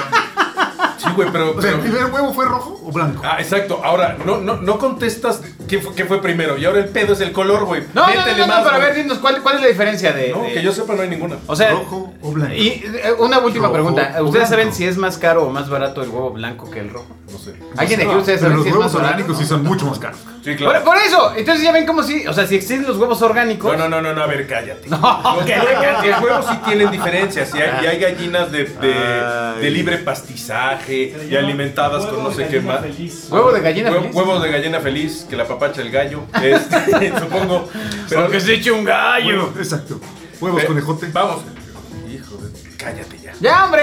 Sí, 0.97 1.07
güey, 1.15 1.29
pero... 1.31 1.55
O 1.55 1.61
sea, 1.61 1.71
¿el 1.71 1.79
pero- 1.79 1.93
primer 1.93 2.11
huevo 2.13 2.33
fue 2.33 2.45
rojo 2.45 2.81
o 2.83 2.91
blanco? 2.91 3.21
Ah, 3.25 3.37
exacto. 3.39 3.81
Ahora, 3.83 4.17
no, 4.25 4.39
no, 4.41 4.57
no 4.57 4.79
contestas 4.79 5.41
qué 5.67 5.79
fue, 5.79 5.93
qué 5.95 6.05
fue 6.05 6.21
primero. 6.21 6.57
Y 6.57 6.65
ahora 6.65 6.79
el 6.79 6.89
pedo 6.89 7.13
es 7.13 7.21
el 7.21 7.31
color, 7.31 7.65
güey. 7.65 7.83
No, 7.93 8.07
no, 8.07 8.13
no, 8.13 8.25
no, 8.25 8.37
no, 8.37 8.47
más, 8.47 8.63
pero 8.63 8.75
a 8.75 8.79
ver, 8.79 8.95
dinos, 8.95 9.17
¿cuál, 9.19 9.41
cuál 9.41 9.55
es 9.55 9.61
la 9.61 9.67
diferencia 9.67 10.13
de...? 10.13 10.29
No, 10.31 10.43
de- 10.43 10.53
que 10.53 10.61
yo 10.61 10.71
sepa 10.71 10.93
no 10.95 11.01
hay 11.01 11.09
ninguna. 11.09 11.37
O 11.47 11.55
sea, 11.55 11.71
¿Rojo 11.71 12.13
o 12.21 12.31
blanco? 12.31 12.53
Y 12.55 12.67
eh, 12.85 13.13
una 13.19 13.39
última 13.39 13.63
Rojo 13.67 13.73
pregunta. 13.73 14.15
¿Ustedes 14.21 14.49
saben 14.49 14.73
si 14.73 14.85
es 14.85 14.97
más 14.97 15.17
caro 15.17 15.43
o 15.43 15.49
más 15.49 15.69
barato 15.69 16.01
el 16.01 16.09
huevo 16.09 16.31
blanco 16.31 16.69
que 16.71 16.79
el 16.79 16.89
rojo? 16.89 17.07
No 17.31 17.37
sé. 17.37 17.53
¿Alguien 17.75 17.99
de 17.99 18.05
aquí 18.05 18.13
No, 18.13 18.19
ustedes 18.19 18.39
saben 18.39 18.55
los 18.57 18.63
si 18.63 18.69
es 18.69 18.75
huevos 18.75 18.85
más 18.93 18.93
barato? 18.93 19.13
orgánicos 19.15 19.37
sí 19.37 19.45
son 19.45 19.63
mucho 19.63 19.85
más 19.85 19.99
caros. 19.99 20.19
Sí, 20.43 20.51
Por, 20.51 20.57
claro. 20.69 20.85
por 20.85 20.97
eso, 20.97 21.33
entonces 21.35 21.61
ya 21.63 21.73
ven 21.73 21.85
como 21.85 22.01
si, 22.03 22.25
o 22.25 22.31
sea, 22.33 22.47
si 22.47 22.55
existen 22.55 22.87
los 22.87 22.97
huevos 22.97 23.21
orgánicos. 23.21 23.77
No, 23.77 23.89
no, 23.89 23.89
no, 23.89 24.01
no, 24.01 24.13
no, 24.13 24.23
a 24.23 24.27
ver, 24.27 24.47
cállate. 24.47 24.87
No, 24.89 24.97
los, 24.97 25.45
huevos, 25.45 26.05
los 26.05 26.21
huevos 26.23 26.45
sí 26.49 26.57
tienen 26.65 26.89
diferencias. 26.89 27.53
Y 27.53 27.59
hay, 27.61 27.83
y 27.83 27.87
hay 27.87 27.99
gallinas 27.99 28.51
de, 28.51 28.63
de, 28.63 28.93
Ay. 28.93 29.61
de 29.61 29.69
libre 29.71 29.97
pastizaje 29.97 31.13
y 31.29 31.35
alimentadas 31.35 32.05
con 32.05 32.23
no 32.23 32.31
sé 32.31 32.47
qué 32.47 32.61
más. 32.61 32.81
Huevo 33.29 33.51
de 33.51 33.61
gallina 33.61 33.91
feliz. 33.91 34.15
Huevos 34.15 34.41
de 34.43 34.49
gallina 34.51 34.79
feliz, 34.79 35.25
que 35.29 35.35
la 35.35 35.45
papacha 35.59 35.81
el 35.81 35.91
gallo. 35.91 36.23
Este, 36.41 37.19
supongo. 37.19 37.69
Pero 38.09 38.29
que 38.29 38.39
se 38.39 38.53
eche 38.55 38.71
un 38.71 38.83
gallo. 38.83 39.53
Exacto. 39.57 39.99
Huevos 40.39 40.63
Eh, 40.63 40.65
conejote. 40.67 41.07
Vamos. 41.11 41.41
Hijo 42.11 42.37
de. 42.37 42.47
Cállate 42.77 43.17
ya. 43.19 43.33
¡Ya, 43.39 43.65
hombre! 43.65 43.81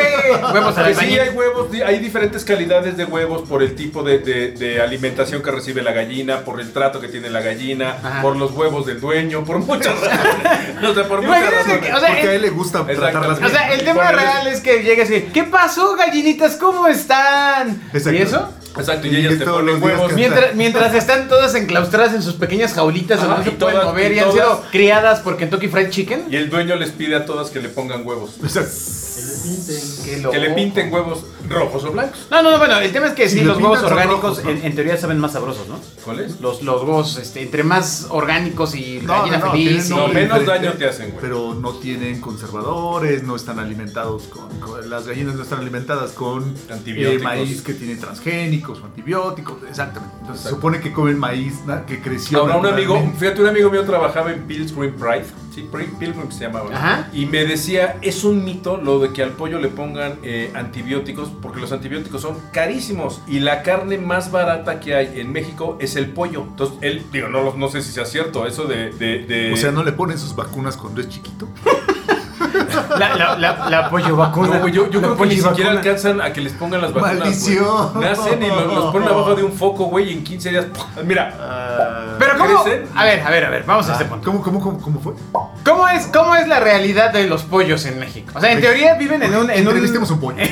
Huevos 0.53 0.79
a 0.79 0.85
Que 0.87 0.95
sí 0.95 1.19
hay 1.19 1.29
huevos, 1.31 1.67
hay 1.85 1.99
diferentes 1.99 2.45
calidades 2.45 2.97
de 2.97 3.05
huevos 3.05 3.47
por 3.49 3.63
el 3.63 3.75
tipo 3.75 4.03
de, 4.03 4.19
de- 4.21 4.53
de 4.53 4.81
alimentación 4.81 5.43
que 5.43 5.51
recibe 5.51 5.83
la 5.83 5.93
gallina, 5.93 6.41
por 6.45 6.61
el 6.61 6.73
trato 6.73 7.01
que 7.01 7.09
tiene 7.09 7.29
la 7.29 7.41
gallina, 7.41 7.97
Ajá. 8.03 8.23
por 8.23 8.37
los 8.37 8.53
huevos 8.53 8.87
del 8.87 9.01
dueño, 9.01 9.45
por 9.45 9.59
muchas 9.59 10.01
razones. 10.01 10.81
No 10.81 10.95
sé, 10.95 11.05
por 11.05 11.23
muchas 11.23 11.51
razones. 11.53 11.79
que, 11.87 11.93
o 11.93 12.01
sea, 12.01 12.09
Porque 12.09 12.29
a 12.29 12.35
él 12.35 12.43
le 12.43 12.51
gusta 12.51 12.87
tratarlas 12.87 13.39
O 13.39 13.41
bien. 13.41 13.51
sea, 13.53 13.73
el 13.75 13.85
tema 13.85 14.03
Por 14.05 14.13
el- 14.15 14.21
real 14.21 14.47
es 14.47 14.61
que 14.61 14.83
llega 14.83 15.03
así, 15.03 15.23
¿qué 15.35 15.43
pasó, 15.45 15.95
gallinitas? 15.97 16.57
¿Cómo 16.57 16.87
están? 16.87 17.83
Exacto. 17.93 18.13
¿Y 18.19 18.23
eso? 18.23 18.49
Exacto, 18.77 19.07
y 19.07 19.11
Y 19.11 19.17
ellas 19.17 19.33
que 19.35 19.39
te 19.41 19.45
ponen 19.51 19.83
huevos. 19.83 20.09
que- 20.09 20.15
Mientras, 20.15 20.55
mientras 20.55 20.95
están 20.95 21.29
todas 21.29 21.55
enclaustradas 21.55 22.15
en 22.15 22.23
sus 22.23 22.35
pequeñas 22.35 22.73
jaulitas 22.73 23.21
donde 23.23 23.43
y 23.43 23.45
se 23.45 23.51
pueden 23.53 23.75
todas- 23.75 23.87
mover 23.87 24.13
y, 24.13 24.17
y 24.17 24.19
han 24.19 24.33
sido 24.33 24.63
criadas 24.73 25.21
por 25.21 25.37
Kentucky 25.37 25.69
Fried 25.69 25.91
Chicken. 25.91 26.25
Y 26.31 26.37
el 26.37 26.51
dueño 26.51 26.77
les 26.77 26.91
pide 26.91 27.15
a 27.17 27.25
todas 27.25 27.51
que 27.51 27.61
le 27.61 27.69
pongan 27.69 28.05
huevos. 28.07 28.31
Exacto. 28.43 28.71
Qué 30.05 30.23
Que 30.31 30.39
le 30.39 30.45
loco. 30.49 30.55
pinten 30.57 30.93
huevos 30.93 31.25
rojos 31.49 31.85
o 31.85 31.93
blancos. 31.93 32.27
No, 32.31 32.43
no, 32.43 32.51
no, 32.53 32.59
bueno, 32.59 32.79
el 32.79 32.91
tema 32.93 33.07
es 33.09 33.13
que 33.13 33.29
Si 33.29 33.39
sí, 33.39 33.45
los 33.45 33.59
huevos 33.59 33.83
orgánicos 33.83 34.39
en, 34.41 34.65
en 34.65 34.75
teoría 34.75 34.97
saben 34.97 35.19
más 35.19 35.33
sabrosos, 35.33 35.69
¿no? 35.69 35.79
¿Cuál 36.05 36.21
es? 36.21 36.41
Los, 36.41 36.63
los 36.63 36.83
huevos, 36.83 37.19
este, 37.19 37.43
entre 37.43 37.63
más 37.63 38.07
orgánicos 38.11 38.75
y 38.75 39.01
No, 39.03 39.19
gallina 39.21 39.39
no, 39.39 39.51
feliz. 39.53 39.91
y- 39.91 40.15
menos 40.15 40.47
daño 40.47 40.73
te 40.73 40.87
hacen, 40.89 41.11
güey. 41.11 41.21
Pero 41.21 41.55
no 41.55 41.75
tienen 41.75 42.21
conservadores, 42.21 43.23
no 43.23 43.37
están 43.37 43.59
alimentados 43.59 44.25
con, 44.25 44.49
con- 44.61 44.89
las 44.91 45.07
gallinas 45.07 45.35
no 45.37 45.43
están 45.43 45.61
alimentadas 45.61 46.13
con 46.13 46.55
Antibióticos. 46.71 47.21
eh, 47.21 47.25
maíz 47.25 47.63
que 47.63 47.75
tiene 47.75 47.97
transgénicos 47.97 48.64
o 48.69 48.87
antibióticos, 48.87 49.57
exactamente. 49.69 50.15
Entonces 50.21 50.43
se 50.45 50.51
supone 50.51 50.81
que 50.81 50.93
comen 50.93 51.19
maíz 51.19 51.61
que 51.87 52.01
creció. 52.01 52.41
Ahora 52.41 52.57
un 52.57 52.67
amigo, 52.67 53.01
fíjate, 53.19 53.41
un 53.43 53.49
amigo 53.49 53.71
mío 53.71 53.85
trabajaba 53.85 54.33
en 54.33 54.43
Pilgrim 54.45 54.93
Pride, 54.95 55.25
sí, 55.55 55.69
Pilgrim 55.99 56.31
se 56.31 56.45
llamaba. 56.45 56.71
Ajá. 56.75 57.09
y 57.13 57.27
me 57.27 57.45
decía, 57.45 57.97
es 58.03 58.25
un 58.25 58.45
mito 58.45 58.77
lo 58.77 58.99
de 58.99 59.13
que 59.13 59.23
al 59.23 59.31
pollo 59.33 59.59
le 59.59 59.69
pongan 59.69 60.19
eh, 60.23 60.51
antibióticos, 60.55 61.31
porque 61.43 61.61
los 61.61 61.73
antibióticos 61.73 62.23
son 62.23 62.37
carísimos 62.53 63.21
y 63.27 63.41
la 63.41 63.63
carne 63.63 63.99
más 63.99 64.31
barata 64.31 64.81
que 64.81 64.95
hay 64.95 65.21
en 65.21 65.33
México 65.33 65.77
es 65.81 65.97
el 65.97 66.11
pollo. 66.11 66.43
Entonces, 66.43 66.77
él, 66.81 67.03
digo, 67.13 67.29
no, 67.29 67.55
no 67.55 67.69
sé 67.69 67.83
si 67.83 67.93
sea 67.93 68.05
cierto 68.05 68.47
eso 68.47 68.65
de... 68.65 68.91
de- 68.93 69.25
de- 69.25 69.53
O 69.53 69.57
sea, 69.57 69.71
no 69.71 69.83
le 69.85 69.93
ponen 69.93 70.19
sus 70.19 70.35
vacunas 70.35 70.77
cuando 70.77 71.01
es 71.01 71.09
chiquito. 71.09 71.49
La, 72.99 73.15
la, 73.17 73.37
la, 73.39 73.69
la 73.71 73.91
pollo 73.91 74.17
vacuna. 74.17 74.55
No, 74.55 74.61
güey, 74.61 74.73
yo, 74.73 74.89
yo 74.91 75.01
La 75.01 75.09
creo 75.09 75.17
que 75.19 75.27
ni 75.27 75.37
siquiera 75.41 75.71
alcanzan 75.71 76.21
a 76.21 76.33
que 76.33 76.41
les 76.41 76.53
pongan 76.53 76.81
las 76.83 76.93
vacunas. 76.93 77.17
güey. 77.17 77.25
Maldición. 77.31 78.01
Nacen 78.01 78.43
y 78.43 78.47
los, 78.49 78.75
los 78.75 78.93
ponen 78.93 79.09
abajo 79.09 79.35
de 79.35 79.43
un 79.45 79.53
foco, 79.53 79.85
güey, 79.87 80.11
y 80.11 80.13
en 80.15 80.25
15 80.25 80.51
días. 80.51 80.67
Mira, 81.05 81.35
Ah, 81.41 82.17
Pero 82.19 82.39
¿cómo? 82.39 82.63
¿Crecen? 82.63 82.87
A 82.95 83.05
ver, 83.05 83.21
a 83.27 83.31
ver, 83.31 83.45
a 83.45 83.51
ver, 83.51 83.65
vamos 83.65 83.89
a 83.89 83.93
este 83.93 84.05
punto. 84.05 84.25
¿Cómo, 84.31 84.43
cómo, 84.43 84.61
cómo, 84.61 84.81
cómo 84.81 85.01
fue? 85.01 85.15
¿Cómo 85.65 85.89
es, 85.89 86.07
¿Cómo 86.07 86.35
es 86.37 86.47
la 86.49 86.61
realidad 86.61 87.13
de 87.13 87.27
los 87.27 87.43
pollos 87.43 87.85
en 87.87 87.99
México? 87.99 88.33
O 88.35 88.41
sea, 88.41 88.53
en 88.53 88.61
teoría 88.61 88.95
viven 88.95 89.23
en 89.23 89.35
un... 89.35 89.51
En. 89.51 89.59
Entrevistemos 89.65 90.11
un 90.11 90.21
pollo. 90.21 90.39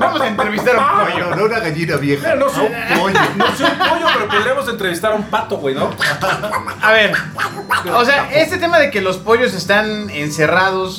Vamos 0.00 0.20
a 0.20 0.28
entrevistar 0.28 0.76
a 0.76 0.80
un 1.04 1.10
pollo. 1.12 1.30
No, 1.30 1.36
no 1.36 1.44
una 1.46 1.58
gallina 1.60 1.96
vieja. 1.96 2.34
no 2.36 2.48
soy, 2.48 2.66
un 2.66 2.98
pollo. 3.00 3.18
no 3.36 3.46
soy 3.56 3.66
un 3.70 3.78
pollo, 3.78 4.06
pero 4.14 4.28
podríamos 4.28 4.68
entrevistar 4.68 5.12
a 5.12 5.14
un 5.16 5.24
pato, 5.24 5.56
güey, 5.58 5.74
¿no? 5.74 5.90
A 6.82 6.92
ver, 6.92 7.12
o 7.92 8.04
sea, 8.04 8.30
este 8.32 8.58
tema 8.58 8.78
de 8.78 8.90
que 8.90 9.00
los 9.00 9.18
pollos 9.18 9.52
están 9.54 10.10
encerrados 10.10 10.45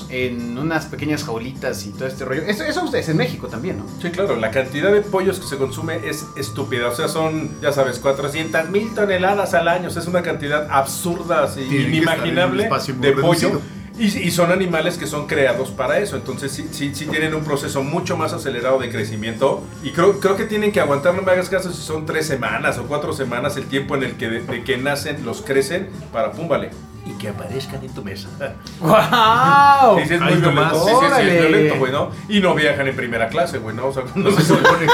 en 0.09 0.57
unas 0.57 0.85
pequeñas 0.85 1.23
jaulitas 1.23 1.85
y 1.85 1.91
todo 1.91 2.07
este 2.07 2.25
rollo, 2.25 2.43
eso, 2.43 2.63
eso 2.63 2.93
es 2.93 3.09
en 3.09 3.17
México 3.17 3.47
también, 3.47 3.79
¿no? 3.79 3.85
Sí, 4.01 4.09
claro, 4.09 4.35
la 4.35 4.51
cantidad 4.51 4.91
de 4.91 5.01
pollos 5.01 5.39
que 5.39 5.47
se 5.47 5.57
consume 5.57 6.07
es 6.07 6.25
estúpida. 6.35 6.87
O 6.87 6.95
sea, 6.95 7.07
son, 7.07 7.59
ya 7.61 7.71
sabes, 7.71 7.99
400 7.99 8.69
mil 8.69 8.93
toneladas 8.93 9.53
al 9.53 9.67
año. 9.67 9.87
O 9.87 9.91
sea, 9.91 10.01
es 10.01 10.07
una 10.07 10.21
cantidad 10.21 10.67
absurda, 10.69 11.43
así, 11.43 11.61
inimaginable 11.61 12.69
de 12.99 13.11
pollo. 13.13 13.61
Y, 13.99 14.05
y 14.05 14.29
son 14.29 14.51
animales 14.51 14.95
que 14.99 15.07
son 15.07 15.25
creados 15.25 15.71
para 15.71 15.97
eso. 15.97 16.17
Entonces, 16.17 16.51
sí, 16.51 16.67
sí, 16.71 16.93
sí 16.93 17.07
tienen 17.07 17.33
un 17.33 17.43
proceso 17.43 17.81
mucho 17.81 18.15
más 18.15 18.31
acelerado 18.31 18.77
de 18.77 18.91
crecimiento. 18.91 19.63
Y 19.83 19.91
creo, 19.91 20.19
creo 20.19 20.35
que 20.35 20.45
tienen 20.45 20.71
que 20.71 20.79
aguantar, 20.79 21.15
no 21.15 21.23
me 21.23 21.31
hagas 21.31 21.49
caso, 21.49 21.71
si 21.73 21.81
son 21.81 22.05
tres 22.05 22.27
semanas 22.27 22.77
o 22.77 22.83
cuatro 22.83 23.11
semanas 23.11 23.57
el 23.57 23.65
tiempo 23.65 23.95
en 23.95 24.03
el 24.03 24.17
que 24.17 24.29
de, 24.29 24.41
de 24.41 24.63
que 24.63 24.77
nacen, 24.77 25.25
los 25.25 25.41
crecen 25.41 25.89
para 26.13 26.31
pum, 26.31 26.47
vale. 26.47 26.69
Y 27.07 27.11
que 27.17 27.29
aparezcan 27.29 27.81
en 27.81 27.93
tu 27.93 28.03
mesa. 28.03 28.27
¡Wow! 28.81 29.97
Sí, 29.99 30.07
sí, 30.07 30.13
es 30.15 30.21
muy 30.21 30.33
Ahí 30.33 30.41
violento. 30.41 30.75
Sí, 30.85 30.91
sí, 30.99 31.05
sí, 31.15 31.21
es 31.21 31.41
violento, 31.41 31.75
güey, 31.79 31.91
¿no? 31.93 32.11
Y 32.27 32.39
no 32.41 32.53
viajan 32.53 32.87
en 32.87 32.95
primera 32.97 33.29
clase, 33.29 33.59
güey, 33.59 33.75
¿no? 33.75 33.87
O 33.87 33.93
sea, 33.93 34.03
no 34.15 34.29
Se 34.31 34.41
supone 34.41 34.87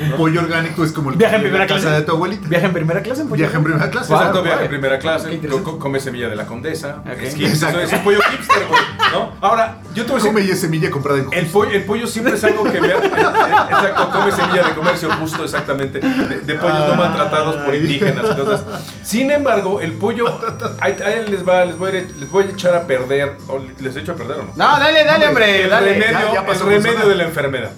un 0.00 0.12
pollo 0.16 0.40
orgánico 0.40 0.84
es 0.84 0.90
como 0.92 1.10
el 1.10 1.16
Viaja 1.16 1.36
en 1.36 1.42
primera 1.42 1.66
casa 1.66 1.80
clase. 1.80 1.96
de 1.96 2.02
tu 2.02 2.12
abuelita. 2.12 2.48
¿Viaja 2.48 2.66
en 2.66 2.72
primera 2.72 3.02
clase? 3.02 3.22
en 3.22 3.28
pollo? 3.28 3.38
Viaja 3.42 3.56
en 3.58 3.64
primera 3.64 3.90
clase. 3.90 4.08
Wow. 4.12 4.18
Exacto, 4.18 4.42
viaja 4.42 4.62
en 4.62 4.68
primera 4.68 4.98
clase, 4.98 5.40
come 5.78 6.00
semilla 6.00 6.28
de 6.28 6.36
la 6.36 6.46
condesa, 6.46 6.96
Ok. 7.06 7.18
es 7.22 7.34
hipster, 7.36 7.46
Exacto. 7.68 7.80
es 7.80 7.92
un 7.92 8.00
pollo 8.00 8.18
hipster, 8.30 8.66
güey, 8.68 8.80
¿no? 9.12 9.32
Ahora, 9.40 9.76
yo 9.94 10.04
te 10.04 10.12
voy 10.12 10.20
a 10.20 10.24
Come 10.24 10.40
decir, 10.40 10.50
y 10.50 10.52
es 10.54 10.60
semilla 10.60 10.90
comprada 10.90 11.20
en 11.20 11.28
el 11.32 11.46
pollo, 11.46 11.70
el 11.72 11.84
pollo 11.84 12.06
siempre 12.06 12.34
es 12.34 12.42
algo 12.44 12.64
que 12.64 12.80
me... 12.80 12.88
Exacto, 12.88 14.10
come 14.10 14.32
semilla 14.32 14.62
de 14.64 14.74
comercio 14.74 15.10
justo, 15.20 15.44
exactamente, 15.44 16.00
de, 16.00 16.40
de 16.40 16.54
pollos 16.54 16.88
no 16.88 16.94
maltratados 16.96 17.56
por 17.56 17.72
Ay. 17.72 17.80
indígenas, 17.80 18.24
entonces... 18.30 18.60
Sin 19.02 19.30
embargo, 19.30 19.80
el 19.80 19.92
pollo, 19.92 20.24
ahí, 20.80 20.96
ahí 21.04 21.26
les, 21.28 21.46
va, 21.46 21.51
les, 21.64 21.76
voy 21.78 21.90
a, 21.90 21.92
les 21.92 22.30
voy 22.30 22.44
a 22.44 22.46
echar 22.50 22.74
a 22.74 22.86
perder, 22.86 23.36
o 23.48 23.60
les 23.80 23.96
echo 23.96 24.12
a 24.12 24.14
perder 24.16 24.38
o 24.38 24.42
no? 24.44 24.52
No, 24.56 24.78
dale, 24.78 25.04
dale, 25.04 25.28
hombre, 25.28 25.62
el 25.64 25.70
dale. 25.70 25.92
remedio, 25.94 26.12
ya- 26.28 26.34
ya 26.34 26.46
pasó 26.46 26.68
el 26.70 26.76
con 26.76 26.84
remedio 26.84 27.08
de 27.08 27.14
la 27.16 27.24
enfermedad. 27.24 27.70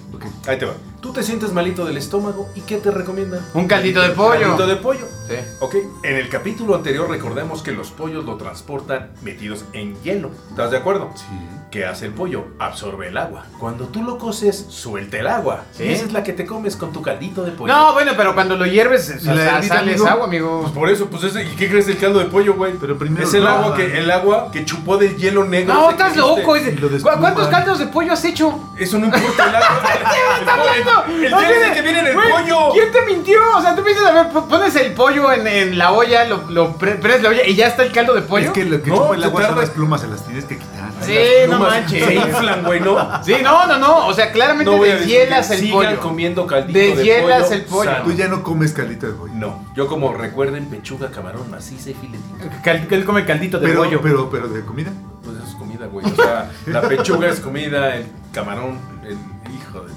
Ahí 0.47 0.57
te 0.57 0.65
va. 0.65 0.73
Tú 1.05 1.13
te 1.13 1.21
sientes 1.21 1.53
malito 1.53 1.85
del 1.85 1.97
estómago 1.97 2.49
y 2.55 2.61
¿qué 2.61 2.77
te 2.77 2.89
recomiendan? 2.89 3.39
Un 3.53 3.67
caldito 3.67 4.01
de 4.01 4.09
pollo. 4.09 4.39
Caldito 4.41 4.65
de 4.65 4.75
pollo. 4.77 5.05
Sí. 5.29 5.35
Ok, 5.59 5.75
en 6.01 6.15
el 6.15 6.29
capítulo 6.29 6.73
anterior 6.73 7.07
recordemos 7.07 7.61
que 7.61 7.71
los 7.73 7.91
pollos 7.91 8.25
lo 8.25 8.37
transportan 8.37 9.11
metidos 9.21 9.65
en 9.73 9.95
hielo. 10.01 10.31
¿Estás 10.49 10.71
de 10.71 10.77
acuerdo? 10.77 11.11
Sí. 11.15 11.25
¿Qué 11.69 11.85
hace 11.85 12.05
el 12.07 12.13
pollo? 12.13 12.45
Absorbe 12.57 13.09
el 13.09 13.17
agua. 13.17 13.45
Cuando 13.59 13.85
tú 13.89 14.01
lo 14.01 14.17
coces, 14.17 14.65
suelta 14.69 15.17
el 15.19 15.27
agua. 15.27 15.65
Sí. 15.73 15.83
Y 15.83 15.89
esa 15.89 16.05
es 16.05 16.13
la 16.13 16.23
que 16.23 16.31
te 16.33 16.45
comes 16.45 16.75
con 16.75 16.91
tu 16.93 17.01
caldito 17.03 17.43
de 17.43 17.51
pollo. 17.51 17.71
No, 17.71 17.93
bueno, 17.93 18.13
pero 18.17 18.33
cuando 18.33 18.55
lo 18.55 18.65
hierves, 18.65 19.13
o 19.15 19.19
sea, 19.19 19.33
¿Y 19.33 19.37
la 19.37 19.43
sa- 19.45 19.57
hervida, 19.57 19.75
sale 19.75 19.91
amigo? 19.91 20.05
esa 20.05 20.13
agua, 20.13 20.25
amigo. 20.25 20.61
Pues 20.61 20.73
por 20.73 20.89
eso, 20.89 21.05
pues 21.07 21.23
ese, 21.25 21.43
¿y 21.43 21.55
qué 21.55 21.69
crees 21.69 21.85
del 21.85 21.97
caldo 21.97 22.19
de 22.19 22.25
pollo, 22.25 22.53
güey? 22.55 22.73
Pero 22.79 22.97
primero 22.97 23.27
es 23.27 23.33
el 23.35 23.45
agua 23.45 23.75
que 23.75 23.97
el 23.99 24.09
agua 24.09 24.49
que 24.51 24.63
chupó 24.65 24.97
del 24.97 25.17
hielo 25.17 25.43
negro. 25.43 25.73
No, 25.73 25.89
estás 25.91 26.15
loco. 26.15 26.55
Y 26.57 26.61
lo 26.61 26.69
ese- 26.71 26.79
¿Cu- 26.81 26.89
despuman. 26.89 27.19
¿Cuántos 27.19 27.47
caldos 27.49 27.77
de 27.79 27.87
pollo 27.87 28.13
has 28.13 28.23
hecho? 28.25 28.57
Eso 28.77 28.97
no 28.97 29.05
importa 29.05 29.49
el 29.49 29.55
agua. 29.55 29.81
el, 31.07 31.25
es 31.25 31.37
tiene- 31.37 31.73
que 31.73 31.81
viene 31.81 31.99
en 31.99 32.07
el 32.07 32.13
pollo. 32.13 32.71
¿Quién 32.73 32.91
te 32.91 33.05
mintió? 33.05 33.37
O 33.57 33.61
sea, 33.61 33.75
tú 33.75 33.83
piensas, 33.83 34.05
a 34.05 34.11
ver, 34.13 34.29
pones 34.29 34.75
el 34.75 34.93
pollo 34.93 35.31
en, 35.31 35.45
en 35.47 35.77
la 35.77 35.91
olla, 35.91 36.25
lo, 36.25 36.49
lo 36.49 36.77
pre- 36.77 36.95
prendes 36.95 37.21
la 37.23 37.29
olla 37.29 37.45
y 37.45 37.55
ya 37.55 37.67
está 37.67 37.83
el 37.83 37.91
caldo 37.91 38.13
de 38.13 38.21
pollo. 38.21 38.45
Es 38.47 38.51
que 38.51 38.65
lo 38.65 38.81
que 38.81 38.89
No, 38.89 38.97
chupa 38.97 39.15
el 39.15 39.23
agua 39.23 39.45
son 39.47 39.59
las 39.59 39.69
plumas, 39.71 40.01
se 40.01 40.07
las 40.07 40.23
tienes 40.25 40.45
que 40.45 40.57
quitar. 40.57 40.85
Sí, 41.01 41.17
no 41.49 41.59
manches. 41.59 42.03
Se 42.05 42.15
inflan, 42.15 42.63
güey, 42.63 42.79
¿no? 42.79 43.23
Sí, 43.23 43.35
no, 43.43 43.67
no, 43.67 43.77
no. 43.77 44.07
O 44.07 44.13
sea, 44.13 44.31
claramente 44.31 44.71
No 44.71 44.81
deshielas 44.81 45.51
el 45.51 45.59
Sigan 45.59 45.73
pollo. 45.77 45.99
comiendo 45.99 46.47
caldito 46.47 46.79
de 46.79 46.95
Deshielas 46.95 47.43
pollo 47.43 47.53
el 47.55 47.61
pollo. 47.65 47.91
sano. 47.91 48.03
Tú 48.05 48.11
ya 48.13 48.27
no 48.27 48.43
comes 48.43 48.71
caldito 48.73 49.07
de 49.07 49.13
pollo. 49.13 49.33
No, 49.35 49.65
yo 49.75 49.87
como 49.87 50.13
recuerden 50.13 50.65
pechuga, 50.67 51.11
camarón, 51.11 51.49
maciza 51.51 51.91
y 51.91 51.93
filetito. 51.93 52.95
Él 52.95 53.05
come 53.05 53.25
caldito 53.25 53.59
de 53.59 53.67
Pero, 53.67 53.83
pollo. 53.83 54.01
pero, 54.01 54.29
pero 54.29 54.47
de 54.47 54.63
comida. 54.65 54.91
Pues 55.23 55.37
eso 55.37 55.47
es 55.47 55.55
comida, 55.55 55.85
güey. 55.87 56.05
O 56.05 56.15
sea, 56.15 56.51
la 56.67 56.81
pechuga 56.81 57.27
es 57.29 57.39
comida, 57.39 57.95
el 57.95 58.05
camarón, 58.31 58.79
el 59.03 59.17
hijo 59.53 59.81
de 59.81 59.91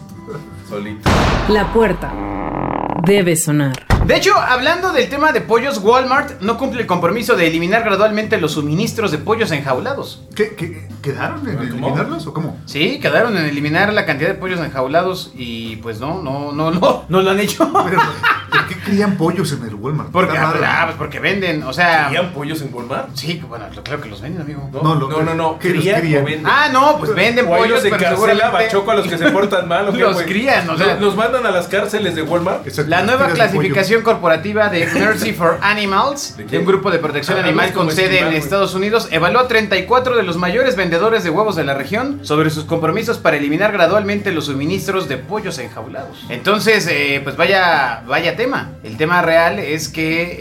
solito. 0.68 1.09
La 1.48 1.72
puerta 1.72 2.12
debe 3.04 3.37
sonar. 3.37 3.72
De 4.04 4.16
hecho, 4.16 4.35
hablando 4.37 4.92
del 4.92 5.09
tema 5.09 5.33
de 5.33 5.40
pollos, 5.40 5.78
Walmart 5.78 6.40
no 6.40 6.57
cumple 6.59 6.83
el 6.83 6.87
compromiso 6.87 7.37
de 7.37 7.46
eliminar 7.46 7.83
gradualmente 7.85 8.38
los 8.38 8.52
suministros 8.52 9.11
de 9.11 9.18
pollos 9.18 9.50
enjaulados. 9.50 10.22
¿Qué, 10.35 10.54
qué? 10.54 10.88
¿Quedaron 11.02 11.48
en 11.48 11.56
¿Cómo? 11.56 11.62
eliminarlos 11.68 12.26
o 12.26 12.34
cómo? 12.34 12.58
Sí, 12.66 12.98
quedaron 13.00 13.37
en 13.37 13.44
eliminar 13.46 13.92
la 13.92 14.04
cantidad 14.06 14.28
de 14.28 14.34
pollos 14.34 14.61
enjaulados 14.61 15.30
y 15.34 15.76
pues 15.76 16.00
no, 16.00 16.22
no, 16.22 16.52
no, 16.52 16.70
no, 16.70 17.04
no 17.08 17.22
lo 17.22 17.30
han 17.30 17.40
hecho. 17.40 17.70
Pero, 17.84 18.00
¿Por 18.50 18.66
qué 18.66 18.76
crían 18.78 19.16
pollos 19.16 19.52
en 19.52 19.62
el 19.64 19.74
Walmart? 19.74 20.11
Porque, 20.11 20.37
ah, 20.37 20.82
pues 20.87 20.96
porque 20.96 21.20
venden, 21.20 21.62
o 21.62 21.72
sea... 21.72 22.06
¿Crían 22.08 22.32
pollos 22.32 22.61
en 22.62 22.72
Walmart? 22.74 23.11
Sí, 23.14 23.40
bueno, 23.48 23.66
creo 23.84 24.00
que 24.00 24.08
los 24.08 24.20
venden, 24.20 24.42
amigo. 24.42 24.68
No, 24.72 24.94
lo- 24.94 25.08
no, 25.08 25.22
no, 25.22 25.34
no. 25.34 25.58
¿qué 25.58 25.68
los 25.70 25.82
¿Crían 25.82 26.00
crían? 26.00 26.22
o 26.22 26.26
venden? 26.26 26.46
Ah, 26.46 26.68
no, 26.72 26.98
pues 26.98 27.14
venden 27.14 27.46
O 27.46 27.50
pollos, 27.50 27.84
encarcela 27.84 28.11
seguramente... 28.16 28.52
Bachoco 28.52 28.90
a 28.90 28.94
los 28.96 29.06
que 29.06 29.18
se 29.18 29.30
portan 29.30 29.68
mal, 29.68 29.88
¿o 29.88 29.92
qué, 29.92 29.98
Los 29.98 30.22
crían, 30.22 30.68
o 30.68 30.76
sea- 30.76 30.96
Los, 30.98 31.14
mandan 31.16 31.46
a 31.46 31.50
las 31.50 31.68
cárceles 31.68 32.14
de 32.14 32.22
Walmart. 32.22 32.66
Exacto, 32.66 32.90
La 32.90 33.02
nueva 33.02 33.28
de 33.28 33.34
clasificación 33.34 34.02
corporativa 34.02 34.68
de 34.68 34.87
Mercy 34.94 35.32
for 35.32 35.58
Animals, 35.62 36.37
¿De 36.37 36.44
de, 36.44 36.58
un 36.58 36.64
grupo 36.64 36.90
de 36.90 36.98
protección 36.98 37.38
Ah, 37.38 37.42
animal 37.44 37.72
con 37.72 37.90
sede 37.92 38.20
en. 38.20 38.32
Estados 38.32 38.74
Unidos, 38.74 39.08
evaluó 39.11 39.40
a 39.40 39.48
34 39.48 40.16
de 40.16 40.22
los 40.22 40.37
mayores 40.37 40.74
vendedores 40.76 40.97
de 40.98 41.30
huevos 41.30 41.54
de 41.54 41.62
la 41.62 41.74
región 41.74 42.18
sobre 42.22 42.50
sus 42.50 42.64
compromisos 42.64 43.18
para 43.18 43.37
eliminar 43.37 43.70
gradualmente 43.70 44.32
los 44.32 44.46
suministros 44.46 45.08
de 45.08 45.16
pollos 45.16 45.56
enjaulados. 45.58 46.24
Entonces, 46.28 46.88
eh, 46.90 47.20
pues 47.22 47.37
vaya, 47.37 48.02
vaya 48.06 48.37
tema. 48.37 48.72
El 48.82 48.96
tema 48.96 49.22
real 49.22 49.61
es 49.61 49.88
que, 49.88 50.38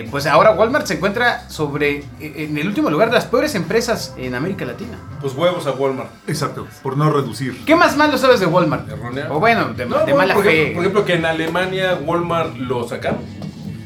eh, 0.00 0.08
pues 0.12 0.26
ahora 0.26 0.52
Walmart 0.52 0.86
se 0.86 0.94
encuentra 0.94 1.50
sobre, 1.50 2.04
eh, 2.20 2.46
en 2.48 2.56
el 2.56 2.68
último 2.68 2.88
lugar 2.88 3.08
de 3.08 3.14
las 3.16 3.26
peores 3.26 3.56
empresas 3.56 4.14
en 4.16 4.36
América 4.36 4.64
Latina. 4.64 4.96
Pues 5.20 5.34
huevos 5.34 5.66
a 5.66 5.72
Walmart. 5.72 6.10
Exacto, 6.28 6.68
por 6.82 6.96
no 6.96 7.10
reducir. 7.10 7.64
¿Qué 7.66 7.74
más 7.74 7.96
malo 7.96 8.16
sabes 8.16 8.38
de 8.38 8.46
Walmart? 8.46 8.88
Errónea. 8.88 9.26
O 9.32 9.40
bueno, 9.40 9.74
de, 9.74 9.86
No, 9.86 9.96
de 9.98 10.02
bueno, 10.04 10.16
mala 10.18 10.34
por 10.34 10.44
fe. 10.44 10.52
Ejemplo, 10.52 10.74
por 10.74 10.82
ejemplo, 10.82 11.04
que 11.04 11.14
en 11.14 11.26
Alemania 11.26 11.98
Walmart 12.00 12.56
lo 12.56 12.86
sacaron. 12.88 13.22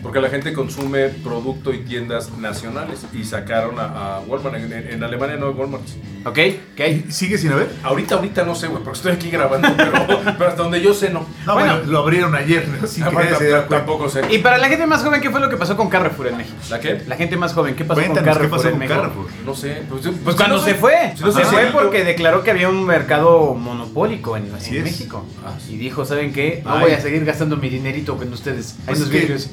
Porque 0.02 0.20
la 0.20 0.28
gente 0.30 0.52
consume 0.52 1.08
producto 1.08 1.72
y 1.72 1.78
tiendas 1.80 2.30
nacionales. 2.38 3.00
Y 3.12 3.24
sacaron 3.24 3.78
a, 3.80 4.16
a 4.16 4.20
Walmart. 4.20 4.56
En, 4.56 4.72
en- 4.72 4.88
en 4.92 5.02
Alemania 5.02 5.36
no 5.36 5.48
hay 5.48 5.54
Walmart. 5.54 5.82
¿Ok? 6.24 6.38
¿Ok? 6.74 6.80
¿Y 7.08 7.12
¿Sigue 7.12 7.38
sin 7.38 7.52
haber? 7.52 7.68
Ahorita, 7.82 8.16
ahorita 8.16 8.44
no 8.44 8.54
sé, 8.54 8.66
güey, 8.68 8.82
porque 8.82 8.96
estoy 8.98 9.12
aquí 9.12 9.30
grabando. 9.30 9.68
Pero, 9.76 9.92
pero 10.38 10.50
hasta 10.50 10.62
donde 10.62 10.80
yo 10.80 10.92
sé, 10.94 11.10
no. 11.10 11.26
No, 11.46 11.54
Bueno. 11.54 11.74
bueno, 11.76 11.90
lo 11.90 11.98
abrieron 12.00 12.34
ayer, 12.34 12.66
¿no? 12.68 12.86
Sin 12.86 13.04
Ah, 13.04 13.10
que 13.10 13.34
se 13.34 13.52
tampoco 13.68 14.08
sé. 14.08 14.22
Y 14.30 14.38
para 14.38 14.58
la 14.58 14.68
gente 14.68 14.86
más 14.86 15.02
joven, 15.02 15.20
¿qué 15.20 15.30
fue 15.30 15.40
lo 15.40 15.48
que 15.48 15.56
pasó 15.56 15.76
con 15.76 15.88
Carrefour 15.88 16.28
en 16.28 16.36
México? 16.38 16.56
¿La 16.70 16.80
qué? 16.80 17.02
La 17.06 17.16
gente 17.16 17.36
más 17.36 17.52
joven, 17.52 17.74
¿qué 17.74 17.84
pasó 17.84 18.00
Cuéntanos, 18.00 18.18
con 18.18 18.24
¿qué 18.24 18.34
Carrefour 18.34 18.56
pasó 18.58 18.68
en 18.68 18.70
con 18.72 18.78
México? 18.80 19.00
Carrefour? 19.00 19.26
No 19.46 19.54
sé. 19.54 19.82
Pues, 19.88 20.02
Pues 20.02 20.16
pues, 20.24 20.36
cuando 20.36 20.56
no 20.56 20.62
se 20.62 20.70
sé. 20.72 20.76
fue, 20.76 21.14
se 21.16 21.32
sé, 21.32 21.44
fue 21.44 21.66
porque 21.72 22.04
declaró 22.04 22.42
que 22.44 22.50
había 22.50 22.68
un 22.68 22.84
mercado 22.84 23.54
monopólico 23.54 24.36
en. 24.36 24.52
México. 24.52 25.24
Ah, 25.44 25.52
sí. 25.64 25.74
Y 25.74 25.78
dijo, 25.78 26.04
¿saben 26.04 26.32
qué? 26.32 26.62
No 26.64 26.74
Ay. 26.74 26.80
voy 26.82 26.92
a 26.92 27.00
seguir 27.00 27.24
gastando 27.24 27.56
mi 27.56 27.68
dinerito 27.68 28.16
con 28.16 28.32
ustedes. 28.32 28.74
Hay 28.80 28.86
Pues 28.86 28.98
unos 29.00 29.10
vidrios. 29.10 29.50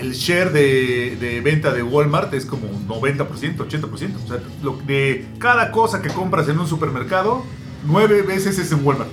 El 0.00 0.12
share 0.12 0.52
de, 0.52 1.40
venta 1.42 1.72
de 1.72 1.82
Walmart 1.82 2.32
es 2.34 2.44
como 2.46 2.66
90%, 2.86 3.56
80%. 3.56 3.90
O 3.92 4.28
sea, 4.28 4.38
lo- 4.62 4.78
de 4.86 5.26
cada 5.38 5.70
cosa 5.72 6.02
que 6.02 6.08
compras 6.10 6.48
en 6.48 6.58
un 6.58 6.66
supermercado, 6.66 7.44
nueve 7.86 8.22
veces 8.22 8.58
es 8.58 8.70
en 8.72 8.84
Walmart. 8.84 9.10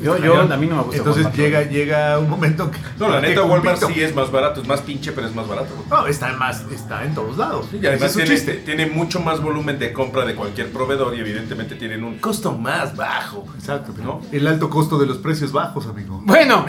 Yo, 0.00 0.16
yo, 0.18 0.40
a 0.40 0.56
mí 0.56 0.66
no 0.66 0.76
me 0.76 0.82
gusta 0.82 0.98
Entonces 0.98 1.24
Walmart. 1.24 1.36
llega, 1.36 1.62
llega 1.64 2.18
un 2.18 2.30
momento 2.30 2.64
en 2.64 2.70
que. 2.70 2.78
No, 2.98 3.08
la 3.08 3.20
neta, 3.20 3.42
Walmart 3.42 3.80
compito. 3.80 3.98
sí 4.00 4.04
es 4.04 4.14
más 4.14 4.30
barato. 4.30 4.60
Es 4.62 4.68
más 4.68 4.80
pinche, 4.82 5.12
pero 5.12 5.26
es 5.26 5.34
más 5.34 5.46
barato. 5.48 5.68
No, 5.90 6.06
está, 6.06 6.32
más, 6.34 6.64
está 6.72 7.04
en 7.04 7.14
todos 7.14 7.36
lados. 7.36 7.66
Y 7.72 7.84
además 7.86 8.14
tiene, 8.14 8.36
tiene 8.38 8.86
mucho 8.86 9.20
más 9.20 9.40
volumen 9.40 9.78
de 9.78 9.92
compra 9.92 10.24
de 10.24 10.34
cualquier 10.34 10.70
proveedor 10.72 11.14
y 11.16 11.20
evidentemente 11.20 11.74
tienen 11.74 12.04
un 12.04 12.18
costo 12.18 12.52
más 12.52 12.96
bajo. 12.96 13.46
Exacto, 13.58 13.92
¿no? 14.02 14.20
El 14.32 14.46
alto 14.46 14.70
costo 14.70 14.98
de 14.98 15.06
los 15.06 15.18
precios 15.18 15.52
bajos, 15.52 15.86
amigo. 15.86 16.20
Bueno, 16.24 16.66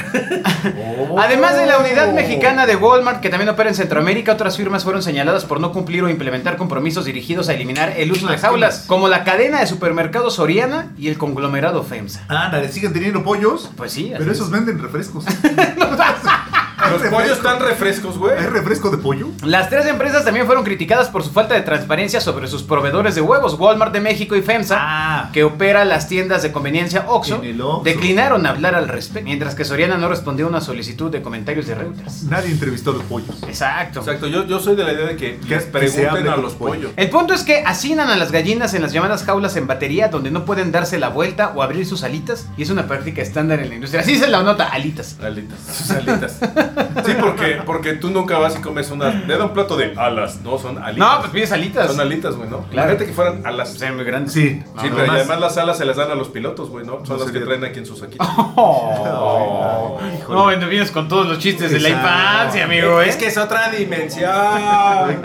Oh. 0.78 1.20
además 1.20 1.56
de 1.58 1.66
la 1.66 1.80
unidad 1.80 2.14
mexicana 2.14 2.66
de 2.66 2.76
Walmart, 2.76 3.22
que 3.22 3.30
también 3.30 3.50
opera 3.50 3.70
en 3.70 3.76
Centroamérica, 3.76 4.34
otras 4.34 4.58
firmas 4.58 4.84
fueron 4.84 5.02
señaladas 5.02 5.46
por 5.46 5.60
no 5.60 5.72
cumplir 5.72 6.04
o 6.04 6.10
implementar 6.10 6.58
compromisos 6.58 7.06
dirigidos 7.06 7.50
a 7.50 7.54
eliminar 7.54 7.94
el 7.98 8.12
uso 8.12 8.28
de 8.28 8.38
jaulas, 8.38 8.86
como 8.88 9.08
la 9.08 9.24
cadena 9.24 9.60
de 9.60 9.68
supermercados 9.68 10.36
Soriana 10.36 10.92
y 10.98 11.08
el 11.08 11.18
conglomerado 11.18 11.84
FEMSA. 11.84 12.26
Ándale, 12.28 12.70
siguen 12.72 12.94
teniendo 12.94 13.19
pollos. 13.24 13.70
Pues 13.76 13.92
sí, 13.92 14.12
Pero 14.18 14.32
es. 14.32 14.38
esos 14.38 14.50
venden 14.52 14.80
refrescos. 14.80 15.26
Los 16.92 17.02
pollos 17.04 17.38
están 17.38 17.60
refrescos, 17.60 18.18
güey. 18.18 18.38
¿Hay 18.38 18.46
refresco 18.48 18.90
de 18.90 18.98
pollo? 18.98 19.28
Las 19.44 19.70
tres 19.70 19.86
empresas 19.86 20.24
también 20.26 20.46
fueron 20.46 20.64
criticadas 20.64 21.10
por 21.10 21.24
su 21.24 21.32
falta 21.32 21.54
de 21.56 21.62
transparencia 21.62 22.22
sobre 22.22 22.48
sus 22.48 22.64
proveedores 22.64 23.16
de 23.16 23.22
huevos. 23.22 23.56
Walmart 23.60 23.94
de 23.94 24.02
México 24.02 24.36
y 24.36 24.42
FEMSA, 24.42 24.78
Ah. 24.80 25.30
que 25.34 25.44
opera 25.44 25.86
las 25.86 26.08
tiendas 26.08 26.42
de 26.44 26.52
conveniencia 26.52 27.06
Oxxo, 27.08 27.42
declinaron 27.84 28.46
hablar 28.46 28.76
al 28.76 28.88
respecto, 28.88 29.26
mientras 29.26 29.56
que 29.56 29.66
Soriana 29.66 29.98
no 29.98 30.10
respondió 30.10 30.46
a 30.46 30.50
una 30.50 30.62
solicitud 30.62 31.12
de 31.12 31.22
comentarios 31.22 31.68
de 31.68 31.76
Reuters. 31.76 32.24
Nadie 32.24 32.52
entrevistó 32.52 32.92
a 32.92 32.94
los 32.96 33.04
pollos. 33.04 33.36
Exacto. 33.48 34.00
Exacto, 34.00 34.28
yo, 34.28 34.46
yo 34.46 34.60
soy 34.60 34.76
de 34.76 34.84
la 34.84 34.94
idea 34.94 35.06
de 35.08 35.16
que 35.16 35.40
les 35.48 35.64
pregunten 35.66 36.28
a 36.28 36.38
los 36.38 36.54
pollos. 36.54 36.76
pollos. 36.78 36.92
El 36.96 37.10
punto 37.10 37.34
es 37.34 37.44
que 37.44 37.64
hacinan 37.66 38.10
a 38.10 38.16
las 38.16 38.32
gallinas 38.32 38.74
en 38.74 38.82
las 38.82 38.92
llamadas 38.94 39.24
jaulas 39.24 39.56
en 39.56 39.68
batería 39.68 40.08
donde 40.10 40.32
no 40.32 40.46
pueden 40.46 40.72
darse 40.72 40.98
la 41.00 41.10
vuelta 41.10 41.52
o 41.56 41.62
abrir 41.62 41.86
sus 41.86 42.04
alitas 42.04 42.48
y 42.58 42.64
es 42.64 42.70
una 42.70 42.88
práctica 42.88 43.22
estándar 43.22 43.60
en 43.60 43.70
la 43.70 43.76
industria. 43.76 44.02
Así 44.02 44.18
se 44.18 44.28
la 44.28 44.44
nota, 44.44 44.66
alitas. 44.68 45.18
Alitas, 45.22 45.58
sus 45.78 45.92
alitas. 45.92 46.38
Sí, 47.06 47.14
porque, 47.20 47.62
porque 47.66 47.94
tú 47.94 48.10
nunca 48.10 48.38
vas 48.38 48.58
y 48.58 48.62
comes 48.62 48.90
una. 48.92 49.10
Le 49.10 49.38
da 49.38 49.46
un 49.46 49.54
plato 49.54 49.76
de 49.78 49.94
alas, 49.98 50.42
¿no? 50.42 50.58
Son 50.58 50.78
alitas. 50.78 51.10
No, 51.10 51.20
pues 51.20 51.32
pides 51.32 51.52
alitas. 51.52 51.88
Son 51.88 52.00
alitas, 52.00 52.36
güey, 52.36 52.50
¿no? 52.50 52.60
Claro. 52.62 52.74
Imagínate 52.74 53.06
que 53.06 53.14
fueran 53.14 53.46
alas. 53.46 53.74
Se 53.74 53.86
ven 53.86 53.96
muy 53.96 54.06
grandes. 54.06 54.34
Sí. 54.34 54.62
Sí, 54.82 54.88
pero 54.96 55.06
y 55.06 55.10
además 55.10 55.40
las 55.40 55.58
alas 55.58 55.78
se 55.78 55.86
las 55.86 55.98
dan 55.98 56.12
a 56.12 56.16
los 56.16 56.30
pilotos, 56.30 56.70
güey, 56.70 56.86
¿no? 56.86 57.06
Son 57.06 57.18
No 57.18 57.24
las 57.24 57.32
que 57.32 57.40
traen 57.40 57.64
aquí 57.64 57.80
en 57.80 57.86
sus 57.86 58.00
saquitos. 58.00 58.28
Oh. 58.62 60.00
No, 60.30 60.44
bueno, 60.44 60.68
vienes 60.68 60.92
con 60.92 61.08
todos 61.08 61.28
los 61.28 61.40
chistes 61.40 61.72
de 61.72 61.80
la 61.80 61.90
infancia, 61.90 62.66
amigo. 62.66 63.02
¿eh? 63.02 63.10
Es 63.10 63.16
que 63.16 63.28
es 63.28 63.38
otra 63.38 63.70
dimensión. 63.70 64.32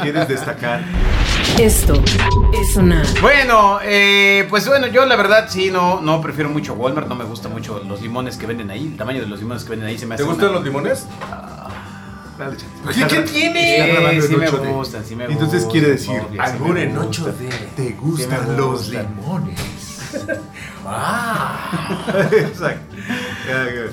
¿Quieres 0.00 0.28
destacar? 0.28 0.80
Esto 1.58 2.02
es 2.52 2.72
sonar. 2.74 3.06
Bueno, 3.20 3.78
eh, 3.82 4.46
pues 4.50 4.66
bueno, 4.66 4.86
yo 4.88 5.06
la 5.06 5.16
verdad 5.16 5.46
sí, 5.48 5.70
no, 5.70 6.00
no 6.00 6.20
prefiero 6.20 6.50
mucho 6.50 6.74
Walmart, 6.74 7.08
no 7.08 7.14
me 7.14 7.24
gustan 7.24 7.52
mucho 7.52 7.80
los 7.86 8.00
limones 8.02 8.36
que 8.36 8.46
venden 8.46 8.70
ahí, 8.70 8.88
el 8.92 8.96
tamaño 8.96 9.20
de 9.20 9.26
los 9.26 9.38
limones 9.38 9.62
que 9.64 9.70
venden 9.70 9.88
ahí 9.88 9.98
se 9.98 10.06
me 10.06 10.14
hace 10.16 10.24
¿Te 10.24 10.28
gustan 10.28 10.46
una- 10.48 10.54
los 10.56 10.64
limones? 10.64 11.06
Dale. 12.38 12.56
¿Qué- 12.56 13.06
qué 13.06 13.20
tiene? 13.20 14.20
Sí, 14.20 14.36
me 14.36 14.48
8D. 14.48 14.72
gustan, 14.72 15.04
sí 15.04 15.14
me 15.14 15.24
Entonces 15.26 15.62
gustan, 15.64 15.70
quiere 15.70 15.88
decir, 15.90 16.10
obvio, 16.20 16.28
sí 16.32 16.38
albur 16.40 16.74
me 16.74 16.82
en 16.82 16.96
gustan. 16.96 17.24
8D. 17.26 17.48
¿Te 17.76 17.90
gustan 17.92 18.56
los 18.56 18.88
limones? 18.88 19.60
Ah. 20.86 22.04
Exacto. 22.30 22.94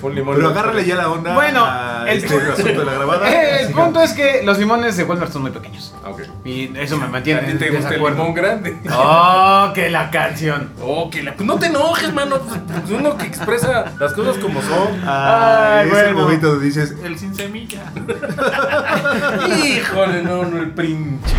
Un 0.01 0.13
limón. 0.15 0.35
Pero 0.35 0.49
agárrale 0.49 0.83
ya 0.85 0.95
la 0.95 1.09
onda 1.09 1.33
Bueno, 1.33 1.63
a 1.65 2.03
el- 2.09 2.17
este 2.17 2.35
asunto 2.35 2.79
de 2.79 2.85
la 2.85 2.93
grabada. 2.93 3.29
Eh, 3.31 3.61
el 3.67 3.71
punto 3.73 4.01
es 4.01 4.11
que 4.11 4.41
los 4.43 4.57
limones 4.57 4.97
de 4.97 5.05
Walmart 5.05 5.31
son 5.31 5.43
muy 5.43 5.51
pequeños 5.51 5.93
ok. 6.05 6.21
y 6.43 6.77
eso 6.77 6.97
me 6.97 7.05
A 7.05 7.07
mantiene 7.07 7.43
ti 7.43 7.51
en 7.51 7.59
te 7.59 7.69
gusta 7.69 7.77
el 7.77 7.83
desacuerdo. 7.91 8.17
limón 8.17 8.33
grande. 8.33 8.77
Oh, 8.93 9.71
que 9.73 9.89
la 9.89 10.11
canción. 10.11 10.71
Oh, 10.81 11.09
que 11.09 11.23
la- 11.23 11.33
pues 11.33 11.47
no 11.47 11.57
te 11.57 11.67
enojes, 11.67 12.13
mano. 12.13 12.39
Pues 12.39 12.89
uno 12.91 13.17
que 13.17 13.25
expresa 13.25 13.85
las 13.97 14.11
cosas 14.13 14.37
como 14.37 14.61
son. 14.61 14.89
Ay, 15.05 15.07
Ay, 15.07 15.87
es 15.87 15.93
el 15.97 16.13
bueno. 16.13 16.19
momento 16.23 16.47
donde 16.51 16.65
dices, 16.65 16.93
el 17.03 17.17
sin 17.17 17.33
semilla. 17.33 17.83
Híjole, 19.63 20.23
no, 20.23 20.43
no, 20.43 20.57
el 20.61 20.71
príncipe. 20.71 21.31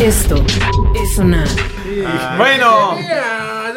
Esto 0.00 0.36
es 1.02 1.14
sonar. 1.16 1.46
Ay, 1.86 2.38
Bueno, 2.38 2.96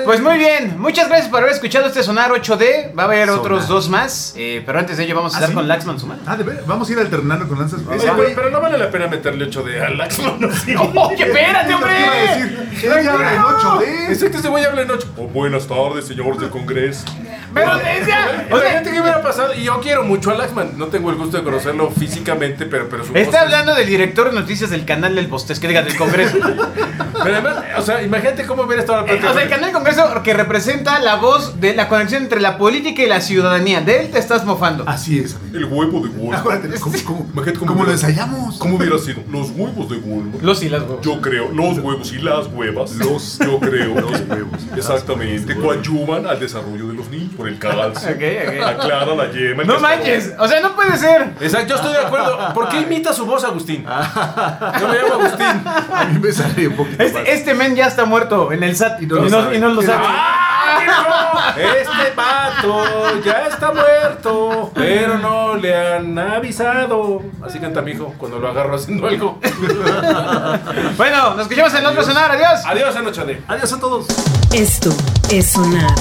pues 0.06 0.22
muy 0.22 0.38
bien. 0.38 0.76
Muchas 0.80 1.08
gracias 1.08 1.30
por 1.30 1.40
haber 1.40 1.52
escuchado 1.54 1.88
este 1.88 2.04
sonar 2.04 2.32
8D. 2.32 2.96
Va 2.98 3.04
a 3.04 3.06
haber 3.06 3.28
Sonar. 3.28 3.40
otros 3.42 3.68
dos 3.68 3.90
más, 3.90 4.34
eh, 4.38 4.64
pero 4.66 4.80
antes 4.80 4.98
de 4.98 5.04
ello 5.04 5.16
vamos 5.16 5.34
a 5.34 5.38
¿Ah, 5.38 5.40
estar 5.40 5.50
sí? 5.50 5.56
con 5.56 5.68
Laxman 5.68 6.00
Suman. 6.00 6.20
Ah, 6.26 6.38
de 6.38 6.44
ver, 6.44 6.64
vamos 6.66 6.88
a 6.90 6.92
ir 6.94 7.00
alternando 7.00 7.48
con 7.48 7.60
lanzas. 7.60 7.82
Oye, 7.88 7.98
pero, 8.02 8.16
güey- 8.18 8.36
pero 8.36 8.50
no 8.50 8.62
vale 8.62 8.78
la 8.78 8.90
pena 8.90 9.08
meterle 9.08 9.46
8 9.46 9.64
de 9.64 9.82
Alax, 9.84 10.20
no, 10.40 10.52
sí. 10.52 10.76
Oye, 10.96 11.24
espérate, 11.26 11.74
a 11.74 11.76
hombre. 11.76 11.94
ella 12.84 13.14
habla 13.14 13.34
en 13.34 13.42
8D. 13.42 14.10
Exacto, 14.10 14.38
ese 14.38 14.48
güey 14.50 14.64
habla 14.66 14.82
en 14.84 14.92
8. 14.92 15.08
Oh, 15.18 15.28
buenas 15.28 15.68
tardes, 15.68 16.06
señores 16.08 16.40
del 16.40 16.50
Congreso. 16.50 17.06
Pero 17.56 17.78
decía, 17.78 18.48
O 18.52 18.60
sea, 18.60 18.70
gente 18.72 18.92
que 18.92 19.02
hubiera 19.02 19.22
pasado, 19.24 19.54
y 19.56 19.64
yo 19.64 19.80
quiero 19.82 20.04
mucho 20.04 20.30
a 20.30 20.36
Laxman, 20.36 20.78
no 20.78 20.88
tengo 20.88 21.10
el 21.10 21.16
gusto 21.16 21.38
de 21.38 21.44
conocerlo 21.44 21.90
físicamente, 21.90 22.66
pero, 22.66 22.88
pero 22.90 23.04
su 23.04 23.12
voz 23.14 23.22
Está 23.22 23.38
es- 23.38 23.44
hablando 23.46 23.74
del 23.74 23.88
director 23.88 24.30
de 24.30 24.40
noticias 24.40 24.70
del 24.70 24.86
canal 24.86 25.16
del 25.16 25.28
Bostés, 25.28 25.60
que 25.60 25.68
diga 25.68 25.82
del 25.82 25.96
Congreso. 25.98 26.38
Pero 27.24 27.38
además, 27.38 27.64
o 27.80 27.82
sea, 27.82 28.04
imagínate 28.04 28.46
cómo 28.46 28.64
hubiera 28.64 28.82
estado 28.82 29.00
la 29.00 29.06
Eh, 29.06 29.18
plática. 29.18 29.32
o 29.32 29.34
sea, 29.34 29.44
el 29.44 29.50
canal 29.50 29.66
del 29.66 29.74
Congreso 29.74 30.22
que 30.22 30.34
representa 30.34 31.00
la 31.00 31.16
voz 31.16 31.60
de 31.60 31.74
la 31.74 31.88
conexión 31.88 32.22
entre 32.24 32.40
la 32.42 32.58
política 32.58 33.02
y 33.02 33.08
la 33.08 33.20
ciudadanía. 33.22 33.82
De 33.82 34.02
él 34.02 34.12
te 34.12 34.20
estás 34.20 34.46
mofando. 34.46 34.84
Así 34.88 35.20
es, 35.20 35.34
amigo. 35.36 35.58
El 35.58 35.66
huevo 35.66 36.02
de 36.02 36.10
Walmart. 36.10 36.40
Acuérdate, 36.42 36.80
¿cómo, 36.80 36.96
cómo, 37.06 37.28
Imagínate 37.34 37.58
cómo 37.60 37.72
cómo 37.72 37.86
lo 37.86 37.92
ensayamos? 37.94 38.58
¿Cómo 38.60 38.76
hubiera 38.76 38.98
sido? 39.00 39.22
Los 39.32 39.50
huevos 39.52 39.90
de 39.90 39.96
Walmart. 39.98 40.42
Los 40.44 40.62
y 40.62 40.70
las 40.70 40.82
huevos. 40.84 41.00
Yo 41.02 41.22
creo, 41.22 41.50
los 41.52 41.80
huevos 41.80 42.12
y 42.14 42.18
las 42.20 42.48
huevas. 42.48 42.92
Los- 42.98 43.40
yo 43.40 43.60
creo 43.60 43.96
los 44.02 44.12
huevos. 44.30 44.60
Exactamente. 44.76 45.56
Coadyuvan 45.56 46.28
al 46.28 46.40
desarrollo 46.40 46.88
de 46.90 46.94
los 46.94 47.10
niños 47.10 47.32
por 47.46 47.50
el 47.50 47.60
calcio. 47.60 48.10
Ok, 48.16 48.22
ok. 48.48 48.64
Aclara 48.68 49.16
la 49.16 49.32
yema. 49.32 49.64
No 49.64 49.80
manches, 49.80 50.34
o 50.38 50.48
sea, 50.48 50.60
no 50.62 50.76
puede 50.76 50.98
ser. 50.98 51.34
Exacto, 51.40 51.70
yo 51.70 51.76
estoy 51.76 51.94
de 51.94 52.00
acuerdo. 52.00 52.54
¿Por 52.54 52.70
qué 52.70 52.82
imita 52.82 53.14
su 53.14 53.26
voz, 53.26 53.44
Agustín? 53.44 53.84
Yo 53.86 54.88
me 54.88 54.98
llamo 54.98 55.14
Agustín. 55.16 55.64
A 55.94 56.06
mí 56.12 56.20
me 56.20 56.32
sale 56.32 56.68
un 56.68 56.76
poquito. 56.76 57.04
Este, 57.04 57.34
este 57.34 57.54
men 57.54 57.76
ya 57.76 57.88
está 57.88 58.06
muerto 58.06 58.52
en 58.52 58.64
el 58.64 58.76
SAT 58.76 59.02
y 59.02 59.06
no, 59.08 59.16
lo 59.16 59.28
y 59.28 59.30
no- 59.30 59.42
sabe. 59.42 59.58
y 59.58 59.60
no 59.60 59.70
lo 59.70 59.82
sabe. 59.82 60.06
¡Ah! 60.08 61.54
¡Este 61.58 62.12
pato! 62.16 62.84
ya 63.24 63.48
está 63.48 63.72
muerto, 63.72 64.72
pero 64.74 65.18
no 65.18 65.56
le 65.56 65.76
han 65.76 66.18
avisado. 66.18 67.22
Así 67.46 67.60
canta 67.60 67.82
mi 67.82 67.92
hijo 67.92 68.14
cuando 68.18 68.40
lo 68.40 68.50
agarro 68.50 68.76
haciendo 68.76 69.08
algo. 69.08 69.40
Bueno, 70.98 71.32
nos 71.36 71.42
escuchamos 71.42 71.74
en 71.74 71.80
el 71.80 71.86
otro 71.88 72.04
sonar. 72.04 72.32
Adiós. 72.32 72.62
Adiós, 72.66 72.96
Anochade. 72.96 73.42
Adiós 73.48 73.74
a 73.74 73.80
todos. 73.80 74.06
Esto 74.54 74.90
es 75.30 75.52
sonar. 75.52 75.92